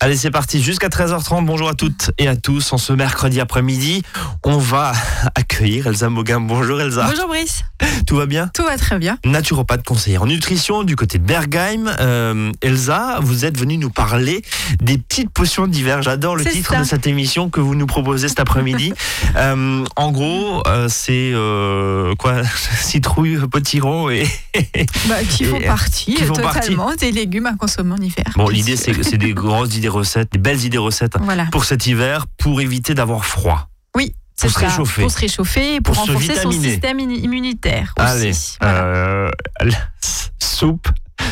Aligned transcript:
Allez, 0.00 0.16
c'est 0.16 0.30
parti 0.30 0.62
jusqu'à 0.62 0.86
13h30. 0.86 1.44
Bonjour 1.44 1.68
à 1.68 1.74
toutes 1.74 2.12
et 2.18 2.28
à 2.28 2.36
tous. 2.36 2.72
En 2.72 2.78
ce 2.78 2.92
mercredi 2.92 3.40
après-midi, 3.40 4.04
on 4.44 4.56
va 4.56 4.92
accueillir 5.34 5.88
Elsa 5.88 6.08
Mogin. 6.08 6.38
Bonjour 6.38 6.80
Elsa. 6.80 7.08
Bonjour 7.10 7.26
Brice. 7.26 7.64
Tout 8.06 8.14
va 8.14 8.26
bien? 8.26 8.48
Tout 8.54 8.62
va 8.62 8.76
très 8.78 8.96
bien. 9.00 9.18
Naturopathe 9.24 9.82
conseillère 9.82 10.22
en 10.22 10.26
nutrition 10.26 10.84
du 10.84 10.94
côté 10.94 11.18
de 11.18 11.24
Bergheim. 11.24 11.92
Euh, 11.98 12.52
Elsa, 12.62 13.18
vous 13.22 13.44
êtes 13.44 13.58
venue 13.58 13.76
nous 13.76 13.90
parler 13.90 14.42
des 14.80 14.98
petites 14.98 15.30
potions 15.30 15.66
d'hiver. 15.66 16.00
J'adore 16.00 16.36
le 16.36 16.44
titre 16.44 16.74
ça. 16.74 16.78
de 16.78 16.84
cette 16.84 17.08
émission 17.08 17.50
que 17.50 17.58
vous 17.58 17.74
nous 17.74 17.86
proposez 17.86 18.28
cet 18.28 18.38
après-midi. 18.38 18.92
Euh, 19.36 19.84
en 19.96 20.10
gros, 20.10 20.62
euh, 20.66 20.88
c'est 20.88 21.32
quoi? 22.18 22.42
Citrouille, 22.80 23.38
potiron 23.50 24.10
et... 24.10 24.26
Bah, 25.06 25.16
qui 25.28 25.44
font 25.44 25.56
Et, 25.56 25.66
partie 25.66 26.14
qui 26.14 26.24
font 26.24 26.34
totalement 26.34 26.94
des 26.94 27.12
légumes 27.12 27.46
à 27.46 27.54
consommer 27.54 27.92
en 27.92 28.02
hiver. 28.02 28.24
Bon, 28.36 28.48
l'idée, 28.48 28.76
c'est 28.76 29.16
des 29.16 29.34
grosses 29.34 29.76
idées 29.76 29.87
recettes, 29.88 30.32
des 30.32 30.38
belles 30.38 30.64
idées 30.64 30.78
recettes 30.78 31.16
Voilà. 31.20 31.46
pour 31.46 31.64
cet 31.64 31.86
hiver, 31.86 32.26
pour 32.38 32.60
éviter 32.60 32.94
d'avoir 32.94 33.24
froid. 33.24 33.68
Oui. 33.96 34.14
c'est 34.36 34.48
se 34.48 34.58
réchauffer. 34.58 35.02
Pour 35.02 35.10
se 35.10 35.18
réchauffer 35.18 35.74
et 35.76 35.80
pour, 35.80 35.94
Pour 35.94 36.04
renforcer 36.06 36.36
son 36.36 36.50
système 36.52 37.00
immunitaire 37.00 37.94
Allez, 37.96 38.30
aussi. 38.30 38.56
Voilà. 38.60 38.78
euh, 38.84 39.30
soupe, 40.40 40.88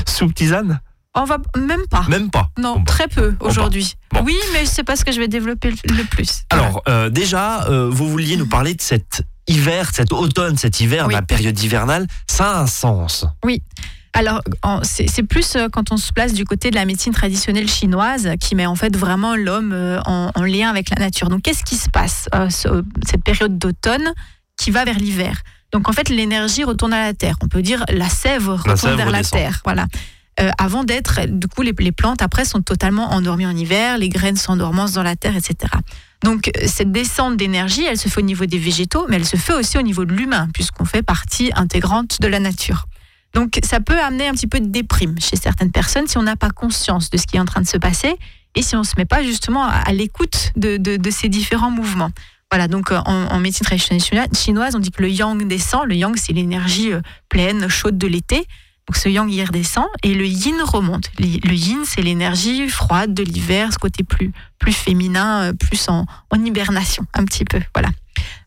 soupe 0.06 0.34
tisane 0.34 0.80
On 1.14 1.24
va 1.24 1.38
même 1.56 1.86
pas. 1.90 2.04
Même 2.08 2.30
pas. 2.30 2.48
Non, 2.58 2.82
très 2.84 3.08
peu 3.08 3.34
aujourd'hui. 3.40 3.94
Bon. 4.12 4.22
Oui, 4.24 4.36
mais 4.52 4.66
c'est 4.66 4.84
pas 4.84 4.96
ce 4.96 5.04
que 5.04 5.12
je 5.12 5.20
vais 5.20 5.28
développer 5.28 5.70
le 5.84 6.04
plus. 6.04 6.42
Alors, 6.50 6.82
euh, 6.88 7.08
déjà, 7.10 7.64
euh, 7.68 7.88
vous 7.90 8.08
vouliez 8.10 8.36
nous 8.36 8.48
parler 8.48 8.74
de 8.74 8.82
cet 8.82 9.22
hiver, 9.48 9.90
cet 9.94 10.12
automne, 10.12 10.56
cet 10.56 10.80
hiver, 10.80 11.06
Oui. 11.06 11.14
la 11.14 11.22
période 11.22 11.58
hivernale. 11.60 12.06
Ça 12.28 12.56
a 12.56 12.60
un 12.62 12.66
sens. 12.66 13.24
Alors, 14.16 14.40
c'est 14.82 15.22
plus 15.22 15.56
euh, 15.56 15.68
quand 15.70 15.92
on 15.92 15.96
se 15.96 16.12
place 16.12 16.32
du 16.32 16.44
côté 16.44 16.70
de 16.70 16.74
la 16.74 16.84
médecine 16.86 17.12
traditionnelle 17.12 17.68
chinoise 17.68 18.30
qui 18.40 18.54
met 18.54 18.66
en 18.66 18.74
fait 18.74 18.96
vraiment 18.96 19.36
l'homme 19.36 19.72
euh, 19.74 20.00
en, 20.06 20.30
en 20.34 20.42
lien 20.42 20.70
avec 20.70 20.90
la 20.90 20.96
nature. 20.96 21.28
Donc, 21.28 21.42
qu'est-ce 21.42 21.64
qui 21.64 21.76
se 21.76 21.90
passe 21.90 22.28
euh, 22.34 22.48
ce- 22.48 22.82
cette 23.06 23.22
période 23.22 23.58
d'automne 23.58 24.12
qui 24.56 24.70
va 24.70 24.84
vers 24.84 24.98
l'hiver? 24.98 25.42
Donc, 25.72 25.88
en 25.88 25.92
fait, 25.92 26.08
l'énergie 26.08 26.64
retourne 26.64 26.92
à 26.94 27.02
la 27.04 27.12
terre. 27.14 27.36
On 27.42 27.48
peut 27.48 27.60
dire 27.62 27.84
la 27.92 28.08
sève 28.08 28.48
retourne 28.48 28.76
sève 28.76 28.96
vers 28.96 29.10
la 29.10 29.18
terre. 29.38 29.60
Voilà. 29.64 29.86
Euh, 30.40 30.50
avant 30.58 30.84
d'être, 30.84 31.20
du 31.26 31.46
coup, 31.48 31.62
les, 31.62 31.72
les 31.78 31.92
plantes 31.92 32.22
après 32.22 32.44
sont 32.44 32.60
totalement 32.62 33.10
endormies 33.12 33.46
en 33.46 33.56
hiver, 33.56 33.98
les 33.98 34.08
graines 34.08 34.36
s'endorment 34.36 34.86
dans 34.94 35.02
la 35.02 35.16
terre, 35.16 35.34
etc. 35.36 35.56
Donc, 36.22 36.50
cette 36.66 36.92
descente 36.92 37.36
d'énergie, 37.36 37.84
elle 37.84 37.98
se 37.98 38.08
fait 38.08 38.20
au 38.20 38.24
niveau 38.24 38.46
des 38.46 38.58
végétaux, 38.58 39.06
mais 39.08 39.16
elle 39.16 39.24
se 39.26 39.36
fait 39.36 39.54
aussi 39.54 39.76
au 39.78 39.82
niveau 39.82 40.04
de 40.04 40.12
l'humain, 40.14 40.48
puisqu'on 40.54 40.84
fait 40.84 41.02
partie 41.02 41.50
intégrante 41.54 42.20
de 42.20 42.26
la 42.28 42.38
nature. 42.40 42.86
Donc 43.36 43.58
ça 43.62 43.80
peut 43.80 44.00
amener 44.00 44.28
un 44.28 44.32
petit 44.32 44.46
peu 44.46 44.60
de 44.60 44.66
déprime 44.66 45.14
chez 45.20 45.36
certaines 45.36 45.70
personnes 45.70 46.06
si 46.06 46.16
on 46.16 46.22
n'a 46.22 46.36
pas 46.36 46.48
conscience 46.48 47.10
de 47.10 47.18
ce 47.18 47.26
qui 47.26 47.36
est 47.36 47.38
en 47.38 47.44
train 47.44 47.60
de 47.60 47.66
se 47.66 47.76
passer 47.76 48.16
et 48.54 48.62
si 48.62 48.74
on 48.76 48.78
ne 48.78 48.84
se 48.84 48.94
met 48.96 49.04
pas 49.04 49.22
justement 49.22 49.62
à, 49.62 49.92
l'écoute 49.92 50.52
de, 50.56 51.10
ces 51.10 51.28
différents 51.28 51.70
mouvements. 51.70 52.10
Voilà, 52.50 52.66
donc 52.66 52.92
euh, 52.92 52.98
en, 53.04 53.38
médecine 53.38 53.66
traditionnelle 53.66 54.28
chinoise, 54.34 54.74
on 54.74 54.78
dit 54.78 54.90
que 54.90 55.02
le 55.02 55.10
yang 55.10 55.46
descend. 55.46 55.86
Le 55.86 55.96
yang, 55.96 56.16
c'est 56.16 56.32
l'énergie 56.32 56.94
euh, 56.94 57.02
pleine, 57.28 57.68
chaude 57.68 57.98
de 57.98 58.06
l'été. 58.06 58.46
Donc 58.88 58.96
ce 58.96 59.10
yang, 59.10 59.30
il 59.30 59.44
redescend 59.44 59.84
et 60.02 60.14
le 60.14 60.24
yin 60.24 60.56
remonte. 60.62 61.10
Le 61.18 61.52
yin, 61.52 61.80
c'est 61.84 62.00
l'énergie 62.00 62.66
froide 62.70 63.12
de 63.12 63.22
l'hiver, 63.22 63.70
ce 63.70 63.78
côté 63.78 64.02
plus, 64.02 64.32
plus 64.58 64.72
féminin, 64.72 65.42
euh, 65.42 65.52
plus 65.52 65.90
en, 65.90 66.06
en 66.30 66.42
hibernation, 66.42 67.04
un 67.12 67.26
petit 67.26 67.44
peu. 67.44 67.60
Voilà. 67.74 67.90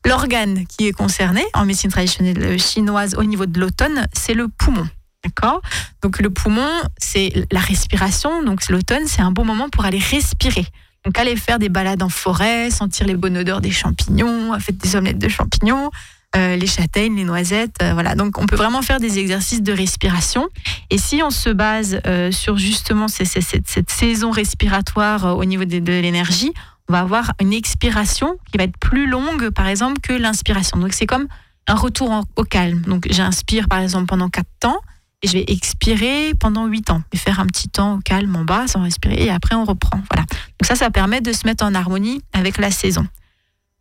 L'organe 0.06 0.66
qui 0.66 0.88
est 0.88 0.92
concerné 0.92 1.44
en 1.54 1.66
médecine 1.66 1.92
traditionnelle 1.92 2.60
chinoise 2.60 3.16
au 3.16 3.24
niveau 3.24 3.46
de 3.46 3.60
l'automne, 3.60 4.08
c'est 4.14 4.34
le 4.34 4.48
poumon. 4.48 4.88
D'accord? 5.24 5.62
Donc 6.02 6.20
le 6.20 6.30
poumon, 6.30 6.70
c'est 6.98 7.46
la 7.52 7.60
respiration. 7.60 8.44
Donc 8.44 8.68
l'automne, 8.70 9.06
c'est 9.06 9.22
un 9.22 9.32
bon 9.32 9.44
moment 9.44 9.70
pour 9.70 9.86
aller 9.86 10.00
respirer. 10.00 10.66
Donc 11.06 11.18
aller 11.18 11.36
faire 11.36 11.60
des 11.60 11.70
balades 11.70 12.04
en 12.04 12.10
forêt, 12.10 12.70
sentir 12.72 13.08
les 13.08 13.16
bonnes 13.16 13.38
odeurs 13.38 13.62
des 13.62 13.72
champignons, 13.72 14.58
faire 14.60 14.76
des 14.76 14.96
omelettes 14.96 15.20
de 15.20 15.30
champignons, 15.30 15.90
euh, 16.36 16.56
les 16.56 16.68
châtaignes, 16.68 17.16
les 17.16 17.24
noisettes. 17.24 17.76
euh, 17.82 17.94
voilà. 17.94 18.16
Donc 18.16 18.38
on 18.38 18.46
peut 18.46 18.56
vraiment 18.56 18.82
faire 18.82 19.00
des 19.00 19.18
exercices 19.18 19.64
de 19.64 19.74
respiration. 19.74 20.48
Et 20.90 20.98
si 20.98 21.22
on 21.24 21.32
se 21.32 21.50
base 21.50 22.00
euh, 22.06 22.32
sur 22.32 22.58
justement 22.58 23.08
cette, 23.08 23.90
saison 23.90 24.32
respiratoire 24.32 25.38
au 25.38 25.46
niveau 25.46 25.66
de 25.66 26.00
l'énergie, 26.02 26.54
on 26.90 26.94
va 26.94 27.00
avoir 27.02 27.34
une 27.40 27.54
expiration 27.54 28.38
qui 28.52 28.58
va 28.58 28.64
être 28.66 28.78
plus 28.78 29.08
longue, 29.08 29.52
par 29.52 29.68
exemple, 29.68 30.02
que 30.02 30.14
l'inspiration. 30.14 30.78
Donc 30.80 30.94
c'est 30.94 31.06
comme 31.06 31.28
un 31.68 31.76
retour 31.76 32.26
au 32.36 32.44
calme. 32.44 32.82
Donc 32.82 33.08
j'inspire, 33.10 33.68
par 33.68 33.80
exemple, 33.80 34.08
pendant 34.08 34.30
4 34.30 34.46
temps 34.60 34.82
et 35.22 35.28
je 35.28 35.34
vais 35.34 35.46
expirer 35.48 36.34
pendant 36.40 36.66
8 36.66 36.90
ans. 36.90 37.04
Et 37.14 37.18
faire 37.18 37.40
un 37.40 37.46
petit 37.46 37.70
temps 37.70 37.96
au 37.96 38.00
calme 38.00 38.36
en 38.36 38.44
bas 38.44 38.68
sans 38.68 38.82
respirer 38.82 39.24
et 39.24 39.30
après 39.30 39.56
on 39.56 39.66
reprend. 39.66 40.02
Voilà. 40.10 40.24
Donc 40.24 40.66
ça, 40.66 40.76
ça 40.76 40.90
permet 40.90 41.22
de 41.22 41.32
se 41.32 41.46
mettre 41.46 41.64
en 41.64 41.76
harmonie 41.76 42.22
avec 42.34 42.58
la 42.58 42.72
saison. 42.72 43.06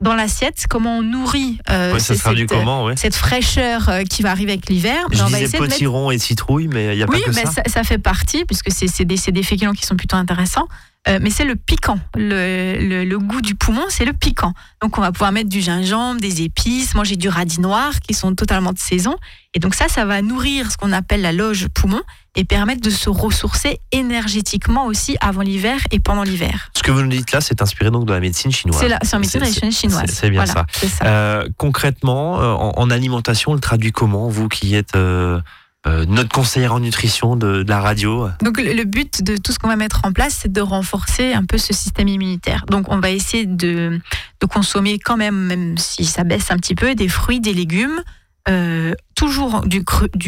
Dans 0.01 0.15
l'assiette, 0.15 0.67
comment 0.71 0.99
on 0.99 1.03
nourrit 1.03 1.59
euh, 1.71 1.93
Ouais, 1.95 1.99
cette, 1.99 2.23
comment, 2.49 2.85
ouais 2.85 2.97
cette 2.97 3.17
fraîcheur 3.17 3.89
euh, 3.89 4.03
qui 4.05 4.23
va 4.23 4.31
arriver 4.31 4.53
avec 4.53 4.69
l'hiver 4.69 4.97
Je 5.13 5.21
on 5.23 5.27
va 5.27 5.39
disais 5.39 5.57
de 5.57 5.63
mettre 5.63 5.73
potiron 5.73 6.11
et 6.13 6.19
citrouille, 6.19 6.69
mais 6.69 6.95
il 6.95 6.97
n'y 6.99 7.03
a 7.03 7.07
oui, 7.09 7.21
pas 7.21 7.31
que 7.31 7.33
ça. 7.35 7.51
ça. 7.51 7.63
ça 7.67 7.83
fait 7.85 7.99
partie, 7.99 8.45
puisque 8.45 8.71
c'est 8.71 9.05
des, 9.05 9.17
des 9.17 9.43
féculents 9.43 9.73
qui 9.73 9.85
sont 9.85 9.97
plutôt 9.97 10.17
intéressants. 10.17 10.69
Euh, 11.09 11.19
mais 11.23 11.31
c'est 11.31 11.45
le 11.45 11.57
piquant. 11.57 11.99
Le, 12.17 12.77
le- 12.81 13.05
le 13.05 13.19
goût 13.19 13.41
du 13.41 13.55
poumon, 13.55 13.85
c'est 13.89 14.05
le 14.05 14.13
piquant. 14.13 14.53
Donc, 14.83 14.99
on 14.99 15.01
va 15.01 15.11
pouvoir 15.11 15.33
mettre 15.33 15.49
du 15.49 15.61
gingembre, 15.61 16.21
des 16.21 16.43
épices, 16.43 16.95
manger 16.95 17.17
du 17.17 17.29
radis 17.29 17.61
noir, 17.61 18.01
qui 18.01 18.15
sont 18.15 18.35
totalement 18.35 18.73
de 18.73 18.79
saison. 18.79 19.17
Et 19.55 19.61
donc, 19.61 19.75
ça, 19.75 19.89
ça 19.89 20.05
va 20.05 20.21
nourrir 20.23 20.71
ce 20.71 20.77
qu'on 20.77 20.93
appelle 20.93 21.23
la 21.23 21.33
loge 21.33 21.69
poumon 21.69 22.03
et 22.37 22.45
permettre 22.45 22.83
de 22.83 22.91
se 22.91 23.09
ressourcer 23.09 23.81
énergétiquement 23.93 24.87
aussi 24.87 25.17
avant 25.21 25.41
l'hiver 25.43 25.81
et 25.91 25.99
pendant 26.01 26.23
l'hiver. 26.23 26.71
Ce 26.77 26.83
que 26.83 26.91
vous 26.91 27.01
nous 27.03 27.09
dites 27.09 27.33
là, 27.33 27.41
c'est 27.41 27.63
inspiré 27.63 27.91
donc 27.91 28.05
de 28.05 28.13
la 28.13 28.21
médecine 28.21 28.53
chinoise. 28.53 28.79
C'est 28.79 28.89
la- 28.89 28.99
c'est 29.03 29.17
en 29.17 29.21
médecine 29.21 29.41
traditionnelle 29.41 29.75
chinoise. 29.75 30.11
c'est- 30.11 30.31
bien 30.31 30.45
Voilà, 30.45 30.67
ça. 30.77 30.87
Euh, 31.07 31.49
concrètement, 31.57 32.41
euh, 32.41 32.53
en, 32.53 32.73
en 32.77 32.91
alimentation, 32.91 33.53
on 33.53 33.55
le 33.55 33.61
traduit 33.61 33.91
comment 33.93 34.29
Vous 34.29 34.49
qui 34.49 34.75
êtes 34.75 34.95
euh, 34.97 35.41
euh, 35.87 36.05
notre 36.07 36.29
conseillère 36.29 36.75
en 36.75 36.81
nutrition 36.81 37.35
de, 37.35 37.63
de 37.63 37.69
la 37.71 37.81
radio? 37.81 38.29
Donc 38.43 38.59
le, 38.61 38.73
le 38.75 38.85
but 38.85 39.23
de 39.25 39.37
tout 39.39 39.53
ce 39.53 39.59
qu'on 39.59 39.69
va 39.69 39.77
mettre 39.77 40.03
en 40.05 40.13
place, 40.13 40.39
c'est 40.43 40.53
de 40.53 40.61
renforcer 40.61 41.33
un 41.33 41.45
peu 41.45 41.57
ce 41.59 41.73
système 41.73 42.09
immunitaire. 42.09 42.65
Donc 42.69 42.87
on 42.89 43.01
va 43.01 43.11
essayer 43.11 43.47
de, 43.47 43.99
de 44.41 44.47
consommer 44.47 44.99
quand 44.99 45.17
même, 45.17 45.47
même 45.47 45.79
si 45.79 46.05
ça 46.05 46.23
baisse 46.25 46.51
un 46.51 46.57
petit 46.57 46.75
peu, 46.75 46.95
des 46.95 47.09
fruits, 47.09 47.41
des 47.41 47.55
légumes, 47.55 48.03
euh, 48.49 48.95
toujours 49.15 49.63
du 49.67 49.85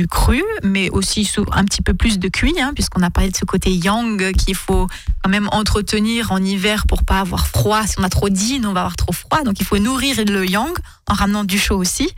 cru, 0.07 0.43
mais 0.63 0.91
aussi 0.91 1.25
sous 1.25 1.45
un 1.53 1.65
petit 1.65 1.81
peu 1.81 1.95
plus 1.95 2.19
de 2.19 2.29
cuit, 2.29 2.61
hein, 2.61 2.73
puisqu'on 2.75 3.03
a 3.03 3.11
parlé 3.11 3.31
de 3.31 3.37
ce 3.37 3.45
côté 3.45 3.71
yang 3.73 4.33
qu'il 4.33 4.55
faut 4.55 4.89
quand 5.23 5.31
même 5.31 5.49
entretenir 5.53 6.31
en 6.33 6.43
hiver 6.43 6.87
pour 6.87 7.05
pas 7.05 7.21
avoir 7.21 7.47
froid. 7.47 7.87
Si 7.87 7.95
on 7.99 8.03
a 8.03 8.11
trop 8.11 8.29
d'yin, 8.29 8.67
on 8.67 8.73
va 8.73 8.81
avoir 8.81 8.97
trop 8.97 9.13
froid. 9.13 9.43
Donc 9.43 9.61
il 9.61 9.67
faut 9.67 9.79
nourrir 9.79 10.17
le 10.27 10.45
yang 10.45 10.73
en 11.09 11.15
ramenant 11.15 11.45
du 11.45 11.59
chaud 11.59 11.79
aussi. 11.79 12.11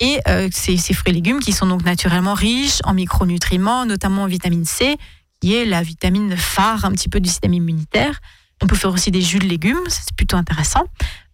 Et 0.00 0.18
euh, 0.28 0.48
ces, 0.52 0.76
ces 0.76 0.92
fruits 0.92 1.12
et 1.12 1.14
légumes 1.14 1.38
qui 1.38 1.52
sont 1.52 1.66
donc 1.66 1.84
naturellement 1.84 2.34
riches 2.34 2.80
en 2.84 2.94
micronutriments, 2.94 3.86
notamment 3.86 4.24
en 4.24 4.26
vitamine 4.26 4.64
C, 4.64 4.96
qui 5.40 5.54
est 5.54 5.64
la 5.64 5.82
vitamine 5.82 6.36
phare 6.36 6.84
un 6.84 6.90
petit 6.90 7.08
peu 7.08 7.20
du 7.20 7.28
système 7.28 7.54
immunitaire. 7.54 8.20
On 8.62 8.66
peut 8.66 8.76
faire 8.76 8.92
aussi 8.92 9.10
des 9.10 9.20
jus 9.20 9.38
de 9.38 9.46
légumes, 9.46 9.82
c'est 9.88 10.14
plutôt 10.16 10.36
intéressant. 10.36 10.84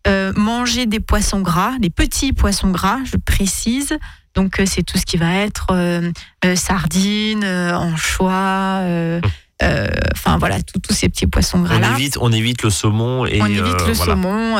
Euh, 0.06 0.32
manger 0.34 0.86
des 0.86 1.00
poissons 1.00 1.40
gras, 1.40 1.72
des 1.78 1.90
petits 1.90 2.32
poissons 2.32 2.70
gras, 2.70 2.98
je 3.04 3.16
précise. 3.16 3.96
Donc 4.34 4.58
euh, 4.60 4.64
c'est 4.66 4.82
tout 4.82 4.96
ce 4.96 5.04
qui 5.04 5.16
va 5.18 5.34
être 5.34 5.66
euh, 5.72 6.10
euh, 6.44 6.56
sardines, 6.56 7.44
anchois, 7.44 8.82
enfin 9.62 10.38
voilà, 10.38 10.56
tous 10.62 10.94
ces 10.94 11.08
petits 11.08 11.26
poissons 11.26 11.58
On 11.58 11.62
gras-là. 11.62 11.92
évite, 11.92 12.16
on 12.20 12.32
évite 12.32 12.62
le 12.62 12.70
saumon 12.70 13.26
et 13.26 13.42
On 13.42 13.46
évite 13.46 13.86
le 13.86 13.92
voilà. 13.92 14.12
saumon 14.14 14.52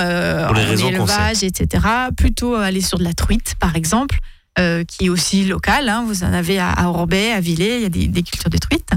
Pour 0.46 0.54
les 0.56 0.82
en 0.84 0.88
élevage, 0.88 1.42
etc. 1.42 1.86
Plutôt 2.16 2.54
aller 2.56 2.82
sur 2.82 2.98
de 2.98 3.04
la 3.04 3.14
truite, 3.14 3.54
par 3.58 3.76
exemple, 3.76 4.18
qui 4.56 5.06
est 5.06 5.08
aussi 5.08 5.46
locale. 5.46 5.88
hein. 5.88 6.04
Vous 6.06 6.22
en 6.22 6.32
avez 6.34 6.58
à, 6.58 6.70
à 6.70 6.88
Orbay, 6.88 7.32
à 7.32 7.40
Villers, 7.40 7.76
il 7.76 7.82
y 7.82 7.86
a 7.86 7.88
des, 7.88 8.08
des 8.08 8.22
cultures 8.22 8.50
de 8.50 8.58
truite. 8.58 8.90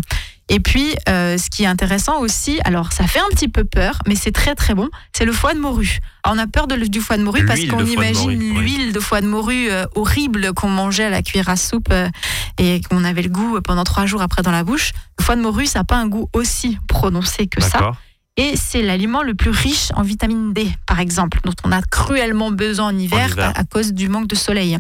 Et 0.50 0.60
puis, 0.60 0.94
euh, 1.08 1.38
ce 1.38 1.50
qui 1.50 1.64
est 1.64 1.68
intéressant 1.68 2.20
aussi, 2.20 2.60
alors 2.66 2.92
ça 2.92 3.08
fait 3.08 3.20
un 3.20 3.30
petit 3.30 3.48
peu 3.48 3.64
peur, 3.64 4.00
mais 4.08 4.16
c'est 4.16 4.32
très 4.32 4.56
très 4.56 4.74
bon, 4.74 4.90
c'est 5.14 5.26
le 5.26 5.32
foie 5.32 5.54
de 5.54 5.60
morue. 5.60 6.00
Alors, 6.24 6.38
on 6.38 6.40
a 6.40 6.48
peur 6.48 6.68
de 6.68 6.76
du 6.76 7.00
foie 7.00 7.18
de 7.18 7.24
morue 7.24 7.46
parce 7.46 7.62
qu'on 7.66 7.86
imagine 7.86 8.54
l'huile 8.60 8.92
de 8.92 9.00
foie 9.00 9.22
de 9.22 9.28
morue 9.28 9.70
euh, 9.72 9.86
horrible 9.96 10.54
qu'on 10.54 10.70
mangeait 10.70 11.06
à 11.06 11.10
la 11.10 11.22
cuillère 11.22 11.50
à 11.50 11.56
soupe 11.56 11.90
euh, 11.92 12.10
et 12.58 12.82
qu'on 12.82 13.04
avait 13.04 13.22
le 13.22 13.30
goût 13.30 13.60
pendant 13.62 13.84
trois 13.84 14.06
jours 14.06 14.22
après 14.22 14.42
dans 14.42 14.52
la 14.52 14.64
bouche. 14.64 14.92
Le 15.18 15.24
foie 15.24 15.36
de 15.36 15.42
morue, 15.42 15.66
ça 15.66 15.80
n'a 15.80 15.84
pas 15.86 15.98
un 15.98 16.08
goût 16.08 16.30
aussi 16.34 16.78
prononcé 16.88 17.48
que 17.48 17.62
ça. 17.62 17.92
Et 18.36 18.56
c'est 18.58 18.82
l'aliment 18.82 19.22
le 19.22 19.36
plus 19.36 19.52
riche 19.52 19.90
en 19.96 20.02
vitamine 20.02 20.54
D, 20.54 20.68
par 20.88 21.00
exemple, 21.00 21.40
dont 21.46 21.54
on 21.64 21.72
a 21.72 21.82
cruellement 21.84 22.52
besoin 22.52 22.88
en 22.88 22.98
hiver, 22.98 23.28
En 23.30 23.32
hiver. 23.32 23.52
À, 23.56 23.60
à 23.60 23.64
cause 23.64 23.94
du 23.94 24.10
manque 24.10 24.28
de 24.28 24.36
soleil. 24.36 24.78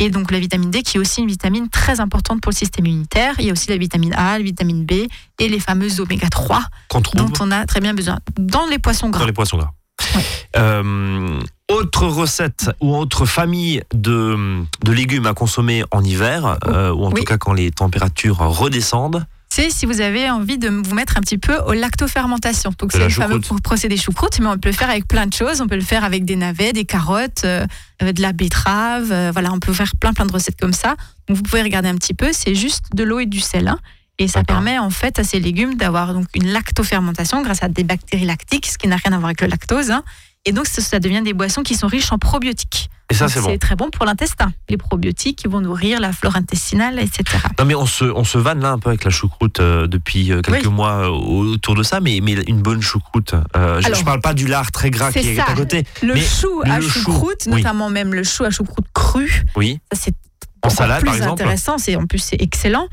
Et 0.00 0.10
donc 0.10 0.30
la 0.32 0.38
vitamine 0.40 0.70
D 0.70 0.82
qui 0.82 0.96
est 0.96 1.00
aussi 1.00 1.20
une 1.20 1.28
vitamine 1.28 1.68
très 1.68 2.00
importante 2.00 2.40
pour 2.40 2.50
le 2.50 2.56
système 2.56 2.86
immunitaire. 2.86 3.34
Il 3.38 3.44
y 3.44 3.50
a 3.50 3.52
aussi 3.52 3.68
la 3.68 3.76
vitamine 3.76 4.14
A, 4.14 4.38
la 4.38 4.42
vitamine 4.44 4.84
B 4.84 4.92
et 5.38 5.48
les 5.48 5.60
fameuses 5.60 6.00
oméga 6.00 6.28
3 6.28 6.62
Qu'on 6.88 7.02
trouve 7.02 7.20
dont 7.20 7.32
on 7.40 7.50
a 7.50 7.66
très 7.66 7.80
bien 7.80 7.92
besoin 7.94 8.18
dans 8.38 8.66
les 8.66 8.78
poissons 8.78 9.10
gras. 9.10 9.20
dans 9.20 9.26
les 9.26 9.32
poissons 9.32 9.58
gras. 9.58 9.70
Ouais. 10.16 10.22
Euh, 10.56 11.38
autre 11.70 12.06
recette 12.06 12.70
ou 12.80 12.96
autre 12.96 13.26
famille 13.26 13.82
de, 13.94 14.62
de 14.82 14.92
légumes 14.92 15.26
à 15.26 15.34
consommer 15.34 15.84
en 15.90 16.02
hiver, 16.02 16.56
euh, 16.66 16.90
ou 16.90 17.04
en 17.04 17.12
Oui. 17.12 17.20
tout 17.20 17.24
cas 17.26 17.36
quand 17.38 17.52
les 17.52 17.70
températures 17.70 18.38
redescendent. 18.38 19.26
C'est 19.52 19.68
si 19.70 19.84
vous 19.84 20.00
avez 20.00 20.30
envie 20.30 20.58
de 20.58 20.68
vous 20.68 20.94
mettre 20.94 21.16
un 21.18 21.20
petit 21.20 21.38
peu 21.38 21.56
au 21.66 21.72
lactofermentation. 21.72 22.72
Donc 22.78 22.92
c'est 22.92 22.98
le 23.04 23.10
fameux 23.22 23.40
procédé 23.62 23.96
choucroute, 23.96 24.38
mais 24.40 24.46
on 24.46 24.56
peut 24.58 24.68
le 24.68 24.74
faire 24.74 24.88
avec 24.90 25.06
plein 25.08 25.26
de 25.26 25.32
choses. 25.34 25.60
On 25.60 25.66
peut 25.66 25.74
le 25.76 25.80
faire 25.82 26.04
avec 26.04 26.24
des 26.24 26.36
navets, 26.36 26.72
des 26.72 26.84
carottes, 26.84 27.42
euh, 27.44 27.66
de 28.00 28.22
la 28.22 28.32
betterave. 28.32 29.10
euh, 29.12 29.30
voilà, 29.32 29.52
on 29.52 29.58
peut 29.58 29.72
faire 29.72 29.92
plein 30.00 30.12
plein 30.14 30.24
de 30.26 30.32
recettes 30.32 30.58
comme 30.60 30.72
ça. 30.72 30.94
Donc 31.28 31.36
vous 31.36 31.42
pouvez 31.42 31.62
regarder 31.62 31.88
un 31.88 31.96
petit 31.96 32.14
peu. 32.14 32.28
C'est 32.32 32.54
juste 32.54 32.84
de 32.94 33.02
l'eau 33.04 33.18
et 33.20 33.26
du 33.26 33.40
sel. 33.40 33.68
hein. 33.68 33.78
Et 34.18 34.28
ça 34.28 34.44
permet 34.44 34.78
en 34.78 34.90
fait 34.90 35.18
à 35.18 35.24
ces 35.24 35.40
légumes 35.40 35.74
d'avoir 35.76 36.12
donc 36.14 36.26
une 36.34 36.48
lactofermentation 36.52 37.42
grâce 37.42 37.62
à 37.62 37.68
des 37.68 37.84
bactéries 37.84 38.26
lactiques, 38.26 38.66
ce 38.66 38.78
qui 38.78 38.86
n'a 38.86 38.96
rien 38.96 39.12
à 39.12 39.16
voir 39.16 39.26
avec 39.26 39.40
le 39.40 39.46
lactose. 39.48 39.90
hein. 39.90 40.04
Et 40.44 40.52
donc 40.52 40.66
ça, 40.66 40.80
ça 40.82 41.00
devient 41.00 41.22
des 41.22 41.32
boissons 41.32 41.62
qui 41.62 41.74
sont 41.74 41.86
riches 41.86 42.12
en 42.12 42.18
probiotiques. 42.18 42.88
Et 43.10 43.14
ça, 43.14 43.24
Donc, 43.26 43.34
c'est 43.34 43.40
bon. 43.42 43.58
très 43.58 43.74
bon 43.76 43.90
pour 43.90 44.04
l'intestin. 44.06 44.52
Les 44.68 44.76
probiotiques 44.76 45.36
qui 45.38 45.48
vont 45.48 45.60
nourrir 45.60 46.00
la 46.00 46.12
flore 46.12 46.36
intestinale, 46.36 46.98
etc. 47.00 47.24
Non, 47.58 47.64
mais 47.64 47.74
on 47.74 47.84
se, 47.86 48.04
on 48.04 48.22
se 48.24 48.38
vanne 48.38 48.60
là 48.60 48.70
un 48.70 48.78
peu 48.78 48.90
avec 48.90 49.02
la 49.04 49.10
choucroute 49.10 49.58
euh, 49.60 49.86
depuis 49.88 50.30
euh, 50.32 50.42
quelques 50.42 50.66
Oui. 50.66 50.72
mois 50.72 51.06
euh, 51.06 51.08
autour 51.08 51.74
de 51.74 51.82
ça, 51.82 52.00
mais, 52.00 52.20
mais 52.22 52.34
une 52.46 52.62
bonne 52.62 52.80
choucroute. 52.82 53.34
euh, 53.56 53.80
je, 53.80 53.86
Alors, 53.86 53.98
je 53.98 54.04
parle 54.04 54.20
pas 54.20 54.32
du 54.34 54.46
lard 54.46 54.70
très 54.70 54.90
gras 54.90 55.10
qui 55.12 55.22
c'est 55.24 55.34
est 55.34 55.40
à 55.40 55.54
côté. 55.54 55.84
Le 56.02 56.14
Mais 56.14 56.20
chou 56.20 56.62
à 56.64 56.78
le 56.78 56.82
chou, 56.86 57.00
choucroute, 57.00 57.42
oui. 57.46 57.56
notamment 57.56 57.90
même 57.90 58.14
le 58.14 58.22
chou 58.22 58.44
à 58.44 58.50
choucroute 58.50 58.86
cru, 58.94 59.44
Oui. 59.56 59.80
ça 59.92 59.98
c'est 60.00 60.14
En 60.62 60.70
salade, 60.70 61.00
plus 61.00 61.06
par 61.06 61.14
exemple. 61.16 61.32
intéressant. 61.42 61.78
C'est 61.78 61.96
en 61.96 62.06
plus 62.06 62.18
c'est 62.20 62.40
excellent. 62.40 62.86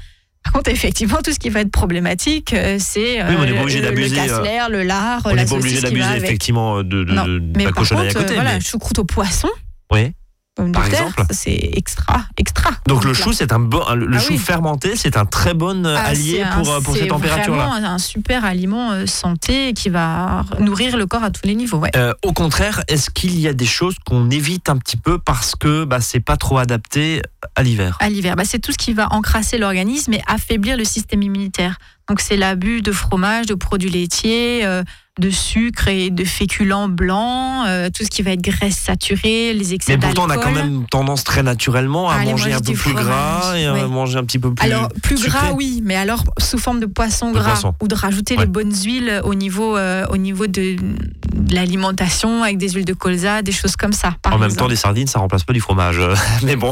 Par 0.43 0.53
contre, 0.53 0.69
effectivement, 0.71 1.17
tout 1.23 1.33
ce 1.33 1.39
qui 1.39 1.49
va 1.49 1.59
être 1.59 1.71
problématique, 1.71 2.55
c'est 2.79 3.21
Oui, 3.21 3.35
on 3.37 3.41
le- 3.43 3.47
le, 3.51 4.09
casse-l'air, 4.15 4.69
le 4.69 4.81
lard, 4.83 5.21
On 5.25 5.29
la 5.29 5.43
n'est 5.43 5.45
pas 5.45 5.55
obligé 5.55 5.75
qui 5.77 5.83
d'abuser 5.83 6.15
effectivement 6.15 6.77
de, 6.83 7.03
de, 7.03 7.13
Non, 7.13 7.25
de- 7.25 7.39
de 7.39 7.57
Mais 7.57 7.65
la 7.65 7.71
cochonnerie 7.71 8.07
à 8.07 8.13
côté. 8.13 8.33
voilà, 8.33 8.53
mais- 8.55 8.61
choucroute 8.61 8.97
au 8.99 9.03
poisson, 9.03 9.49
Oui. 9.91 10.13
de 10.59 10.71
Par 10.71 10.89
terre, 10.89 11.01
exemple. 11.07 11.23
c'est 11.29 11.69
extra, 11.73 12.23
extra. 12.35 12.71
Donc 12.87 13.03
le 13.05 13.13
chou, 13.13 13.31
c'est 13.31 13.51
un 13.53 13.59
bon, 13.59 13.83
le 13.93 14.09
Ah 14.15 14.19
chou 14.19 14.33
oui. 14.33 14.37
fermenté, 14.39 14.95
c'est 14.95 15.15
un 15.15 15.25
très 15.25 15.53
bon 15.53 15.85
euh, 15.85 15.95
ah, 15.95 16.07
allié 16.07 16.37
c'est 16.37 16.41
un- 16.41 16.57
pour, 16.63 16.73
euh, 16.73 16.79
c'est 16.93 16.99
ces 17.01 17.07
températures-là. 17.07 17.67
vraiment 17.67 17.87
un 17.87 17.99
super 17.99 18.43
aliment 18.43 18.91
euh, 18.91 19.05
santé 19.05 19.73
qui 19.73 19.89
va 19.89 20.43
nourrir 20.59 20.97
le 20.97 21.05
corps 21.05 21.23
à 21.23 21.29
tous 21.29 21.45
les 21.45 21.53
niveaux. 21.53 21.77
Ouais. 21.77 21.91
Euh, 21.95 22.11
au 22.25 22.33
contraire, 22.33 22.81
est-ce 22.87 23.11
qu'il 23.11 23.39
y 23.39 23.47
a 23.47 23.53
des 23.53 23.67
choses 23.67 23.95
qu'on 24.03 24.31
évite 24.31 24.67
un 24.69 24.77
petit 24.77 24.97
peu 24.97 25.19
parce 25.19 25.55
que 25.55 25.83
bah, 25.83 26.01
c'est 26.01 26.21
pas 26.21 26.37
trop 26.37 26.57
adapté 26.57 27.21
à 27.55 27.61
l'hiver? 27.61 27.95
À 27.99 28.09
l'hiver 28.09 28.35
bah, 28.35 28.43
C'est 28.43 28.57
tout 28.59 28.71
ce 28.71 28.79
qui 28.79 28.93
va 28.93 29.13
encrasser 29.13 29.59
l'organisme 29.59 30.13
et 30.13 30.23
affaiblir 30.25 30.75
le 30.75 30.85
système 30.85 31.21
immunitaire. 31.21 31.77
Donc 32.09 32.19
c'est 32.19 32.35
l'abus 32.37 32.81
de 32.81 32.91
fromage, 32.91 33.45
de 33.45 33.53
produits 33.53 33.91
laitiers, 33.91 34.65
euh, 34.65 34.81
de 35.19 35.29
sucre 35.29 35.87
et 35.87 36.09
de 36.09 36.23
féculents 36.23 36.87
blancs, 36.89 37.65
euh, 37.67 37.89
tout 37.95 38.03
ce 38.03 38.09
qui 38.09 38.21
va 38.21 38.31
être 38.31 38.41
graisse 38.41 38.77
saturée, 38.77 39.53
les 39.53 39.73
excès 39.73 39.93
Mais 39.93 39.97
pourtant, 39.99 40.25
on 40.25 40.29
a 40.29 40.37
quand 40.37 40.51
même 40.51 40.85
tendance 40.89 41.23
très 41.23 41.43
naturellement 41.43 42.09
à 42.09 42.23
manger 42.23 42.53
un 42.53 42.59
peu 42.59 42.73
plus 42.73 42.93
gras 42.93 43.53
et 43.57 43.65
à 43.65 43.73
ouais. 43.73 43.87
manger 43.87 44.17
un 44.19 44.23
petit 44.23 44.39
peu 44.39 44.53
plus. 44.53 44.65
Alors 44.65 44.89
plus 45.01 45.17
sucré. 45.17 45.29
gras 45.39 45.51
oui, 45.53 45.81
mais 45.83 45.95
alors 45.95 46.23
sous 46.39 46.57
forme 46.57 46.79
de 46.79 46.85
poisson 46.85 47.29
De 47.31 47.39
gras 47.39 47.51
poisson. 47.51 47.73
ou 47.81 47.87
de 47.87 47.95
rajouter 47.95 48.35
Ouais. 48.35 48.41
les 48.41 48.47
bonnes 48.47 48.73
huiles 48.73 49.21
au 49.23 49.33
niveau 49.35 49.75
euh, 49.77 50.05
au 50.09 50.17
niveau 50.17 50.47
de, 50.47 50.75
de 50.75 51.55
l'alimentation 51.55 52.43
avec 52.43 52.57
des 52.57 52.69
huiles 52.69 52.85
de 52.85 52.93
colza, 52.93 53.41
des 53.41 53.51
choses 53.51 53.75
comme 53.75 53.93
ça. 53.93 54.15
par 54.21 54.33
En 54.33 54.37
même 54.37 54.53
temps, 54.55 54.67
des 54.67 54.75
sardines, 54.75 55.07
ça 55.07 55.19
remplace 55.19 55.43
pas 55.43 55.53
du 55.53 55.59
fromage. 55.61 55.99
Mais 56.43 56.55
bon, 56.55 56.71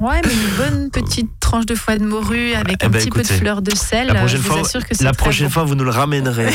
Ouais, 0.00 0.20
mais 0.24 0.32
une 0.32 0.56
bonne 0.56 0.90
petite 0.90 1.28
tranche 1.40 1.66
de 1.66 1.74
foie 1.74 1.98
de 1.98 2.04
morue 2.06 2.54
avec 2.54 2.78
Eh 2.80 2.86
un 2.86 2.88
ben, 2.88 2.98
petit 2.98 3.10
peu 3.10 3.20
écoutez, 3.20 3.34
de 3.34 3.38
fleur 3.40 3.60
de 3.60 3.74
sel. 3.74 4.06
la 4.06 4.14
euh, 4.14 4.18
prochaine 4.20 4.38
je 4.38 4.42
vous 4.42 4.52
fois- 4.54 4.60
assure 4.66 4.86
que 4.86 4.94
c'est 4.94 5.04
la 5.04 5.12
très 5.12 5.24
prochaine 5.24 5.46
bon. 5.48 5.52
fois, 5.52 5.64
vous 5.64 5.74
nous 5.74 5.84
le 5.84 5.90
ramènerez. 5.90 6.46
Là. 6.46 6.50